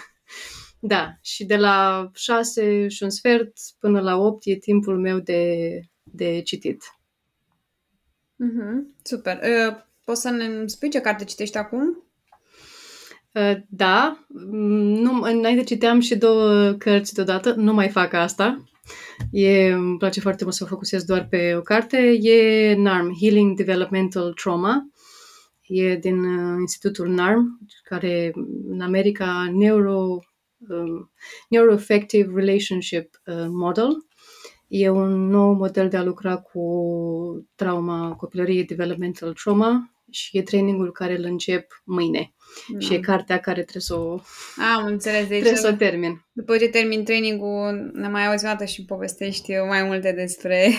[0.83, 5.67] Da, și de la 6 și un sfert până la 8 e timpul meu de,
[6.03, 6.83] de citit.
[8.43, 9.37] Mm-hmm, super.
[9.37, 9.75] Uh,
[10.05, 12.03] poți să ne spui ce carte citești acum?
[13.31, 18.70] Uh, da, mm, nu, înainte citeam și două cărți deodată, nu mai fac asta.
[19.31, 21.97] E, îmi place foarte mult să focusez doar pe o carte.
[22.21, 24.89] E NARM, Healing Developmental Trauma.
[25.67, 28.31] E din uh, Institutul NARM, care
[28.67, 30.19] în America Neuro,
[30.69, 31.11] um,
[31.49, 34.05] Neuroaffective Relationship uh, Model.
[34.67, 40.91] E un nou model de a lucra cu trauma copilăriei, developmental trauma și e trainingul
[40.91, 42.33] care îl încep mâine.
[42.67, 42.79] Da.
[42.79, 44.19] Și e cartea care trebuie să o,
[44.75, 45.27] Am înțeles.
[45.27, 46.25] Deci trebuie să o termin.
[46.31, 50.69] După ce termin trainingul, ne mai auzi dată și povestești mai multe despre...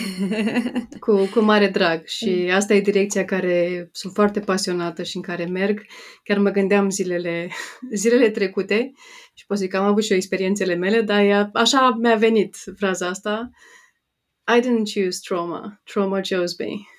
[0.99, 2.05] cu, cu mare drag.
[2.17, 5.85] Și asta e direcția care sunt foarte pasionată și în care merg.
[6.23, 7.49] Chiar mă gândeam zilele,
[8.01, 8.91] zilele trecute
[9.33, 12.55] și pot zic că am avut și eu experiențele mele, dar ea, așa mi-a venit
[12.77, 13.49] fraza asta.
[14.47, 15.81] I didn't choose trauma.
[15.83, 16.92] Trauma chose me.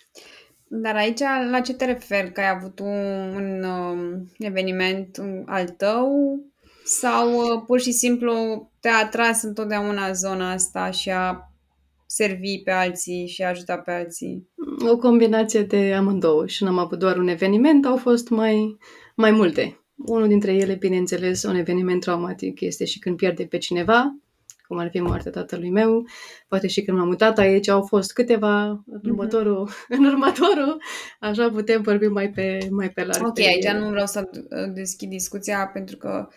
[0.82, 1.20] Dar aici,
[1.50, 2.32] la ce te referi?
[2.32, 6.40] Că ai avut un, un um, eveniment al tău
[6.84, 8.32] sau uh, pur și simplu
[8.80, 11.52] te-a atras întotdeauna zona asta și a
[12.06, 14.48] servi pe alții și a ajuta pe alții?
[14.88, 18.76] O combinație de amândouă și n-am avut doar un eveniment, au fost mai,
[19.14, 19.78] mai multe.
[19.96, 24.16] Unul dintre ele, bineînțeles, un eveniment traumatic este și când pierde pe cineva,
[24.74, 26.06] cum ar fi moartea tatălui meu,
[26.48, 29.08] poate și când m-am mutat aici, au fost câteva în mhm.
[29.08, 29.96] următorul, mm-hmm.
[29.96, 30.82] în următorul
[31.20, 33.26] așa putem vorbi mai pe, mai pe larg.
[33.26, 34.30] Ok, aici nu vreau să
[34.74, 36.28] deschid discuția pentru că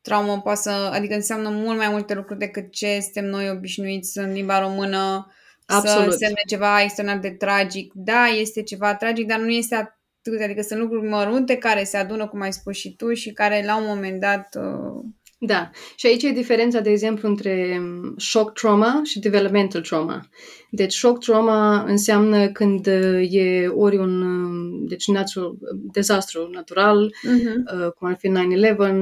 [0.00, 4.32] traumă poate să, adică înseamnă mult mai multe lucruri decât ce suntem noi obișnuiți în
[4.32, 5.32] limba română,
[5.66, 6.02] Absolut.
[6.02, 7.92] să însemne ceva extraordinar de tragic.
[7.94, 12.26] Da, este ceva tragic, dar nu este atât, adică sunt lucruri mărunte care se adună,
[12.26, 15.04] cum ai spus și tu, și care la un moment dat uh,
[15.38, 20.28] da, și aici e diferența, de exemplu, între um, shock trauma și developmental trauma.
[20.70, 25.56] Deci shock trauma înseamnă când uh, e ori un um, deci natural,
[25.92, 27.94] dezastru natural, uh-huh.
[27.98, 28.28] cum ar fi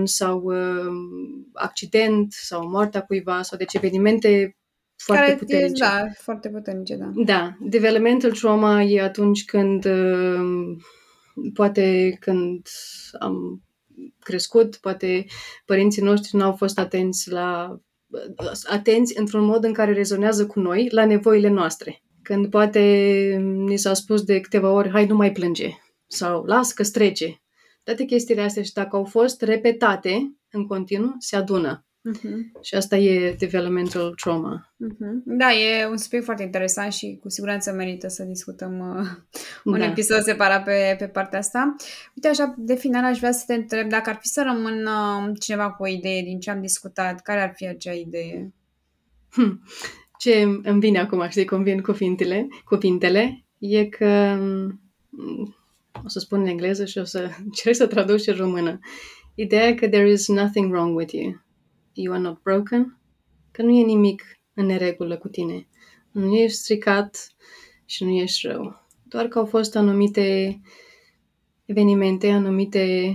[0.01, 0.93] 9-11 sau uh,
[1.53, 4.57] accident sau moartea cuiva sau deci evenimente
[4.97, 5.85] foarte Care puternice.
[5.85, 7.11] Da, foarte puternice, da.
[7.15, 10.77] Da, developmental trauma e atunci când uh,
[11.55, 12.67] poate când
[13.19, 13.63] am
[14.19, 15.27] crescut, poate
[15.65, 17.79] părinții noștri nu au fost atenți la
[18.65, 22.03] atenți într-un mod în care rezonează cu noi la nevoile noastre.
[22.23, 22.81] Când poate
[23.41, 25.71] ni s-a spus de câteva ori, hai nu mai plânge
[26.07, 27.43] sau las că strece.
[27.83, 31.87] Toate chestiile astea și dacă au fost repetate în continuu, se adună.
[32.13, 32.63] Uh-huh.
[32.63, 34.75] Și asta e developmental trauma.
[34.85, 35.23] Uh-huh.
[35.25, 39.07] Da, e un subiect foarte interesant și cu siguranță merită să discutăm uh,
[39.65, 39.85] un da.
[39.85, 41.75] episod separat pe, pe partea asta.
[42.15, 45.37] Uite, așa, de final aș vrea să te întreb dacă ar fi să rămână uh,
[45.41, 48.53] cineva cu o idee din ce am discutat, care ar fi acea idee?
[49.31, 49.63] Hmm.
[50.19, 54.81] Ce îmi vine acum, știi, cum vin cuvintele, cuvintele, e că um,
[56.05, 58.79] o să spun în engleză și o să încerc să traduc și în română.
[59.35, 61.44] Ideea că there is nothing wrong with you
[61.95, 62.99] you are not broken,
[63.51, 64.23] că nu e nimic
[64.55, 65.67] în neregulă cu tine.
[66.11, 67.29] Nu ești stricat
[67.85, 68.87] și nu ești rău.
[69.03, 70.61] Doar că au fost anumite
[71.65, 73.15] evenimente, anumite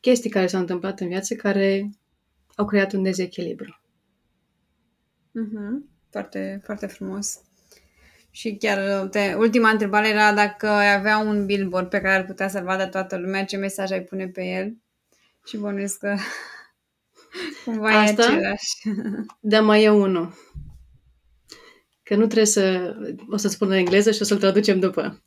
[0.00, 1.90] chestii care s-au întâmplat în viață care
[2.54, 3.80] au creat un dezechilibru.
[5.30, 5.96] Mm-hmm.
[6.10, 7.40] Foarte, foarte frumos.
[8.30, 12.48] Și chiar te, ultima întrebare era dacă ai avea un billboard pe care ar putea
[12.48, 14.76] să-l vadă toată lumea, ce mesaj ai pune pe el?
[15.44, 16.16] Și bănuiesc că
[17.64, 18.82] Cumva Asta, e același.
[19.40, 20.34] Da, mai e unul.
[22.02, 22.94] Că nu trebuie să...
[23.30, 25.22] O să spun în engleză și o să-l traducem după.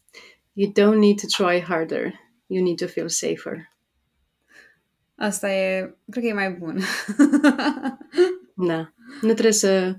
[0.54, 2.14] You don't need to try harder.
[2.48, 3.70] You need to feel safer.
[5.16, 5.96] Asta e...
[6.10, 6.80] Cred că e mai bun.
[8.68, 8.94] da.
[9.22, 9.96] Nu trebuie să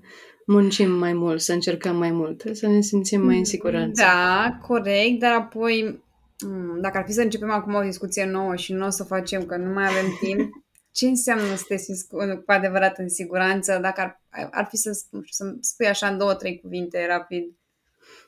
[0.46, 2.36] muncim mai mult, să încercăm mai mult.
[2.36, 4.02] Trebuie să ne simțim mai în siguranță.
[4.02, 6.02] Da, corect, dar apoi
[6.46, 9.44] mm, dacă ar fi să începem acum o discuție nouă și nu o să facem,
[9.44, 10.52] că nu mai avem timp,
[10.92, 14.88] ce înseamnă să te simți cu, cu adevărat în siguranță, dacă ar, ar fi să,
[15.10, 17.56] nu știu, să spui așa în două, trei cuvinte rapid.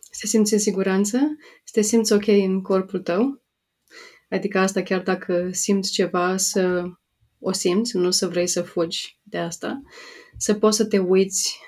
[0.01, 1.19] Să te simți în siguranță,
[1.65, 3.43] să te simți ok în corpul tău,
[4.29, 6.85] adică asta chiar dacă simți ceva, să
[7.39, 9.83] o simți, nu să vrei să fugi de asta,
[10.37, 11.59] să poți să te uiți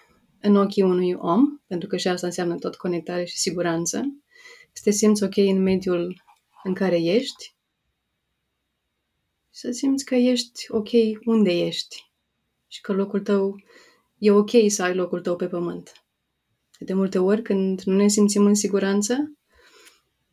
[0.40, 4.02] în ochii unui om, pentru că și asta înseamnă tot conectare și siguranță,
[4.72, 6.24] să te simți ok în mediul
[6.62, 7.55] în care ești,
[9.56, 10.88] să simți că ești ok
[11.24, 12.12] unde ești
[12.66, 13.62] și că locul tău
[14.18, 15.92] e ok să ai locul tău pe pământ.
[16.78, 19.32] De multe ori, când nu ne simțim în siguranță,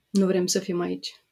[0.09, 1.23] nu vrem să fim aici.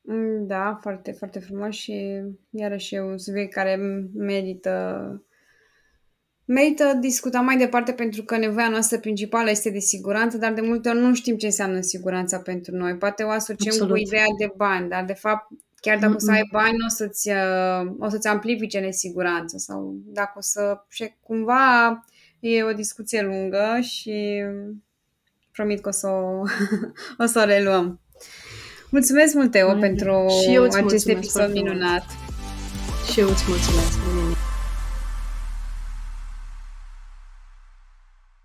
[0.00, 3.76] Mm, da, foarte, foarte frumos și iarăși e un subiect care
[4.14, 5.26] merită
[6.46, 10.88] Merită discuta mai departe pentru că nevoia noastră principală este de siguranță, dar de multe
[10.88, 12.96] ori nu știm ce înseamnă siguranța pentru noi.
[12.96, 13.92] Poate o asociem Absolut.
[13.92, 16.16] cu ideea de bani, dar de fapt chiar dacă mm-hmm.
[16.16, 20.78] o să ai bani, o să-ți, uh, o să-ți amplifice nesiguranță sau dacă o să...
[20.88, 22.00] Și cumva
[22.40, 24.44] E o discuție lungă și
[25.52, 26.42] promit că o să o,
[27.24, 28.00] o, să o reluăm.
[28.90, 32.04] Mulțumesc mult, Teo, pentru și eu acest episod minunat.
[33.12, 33.98] Și eu îți mulțumesc,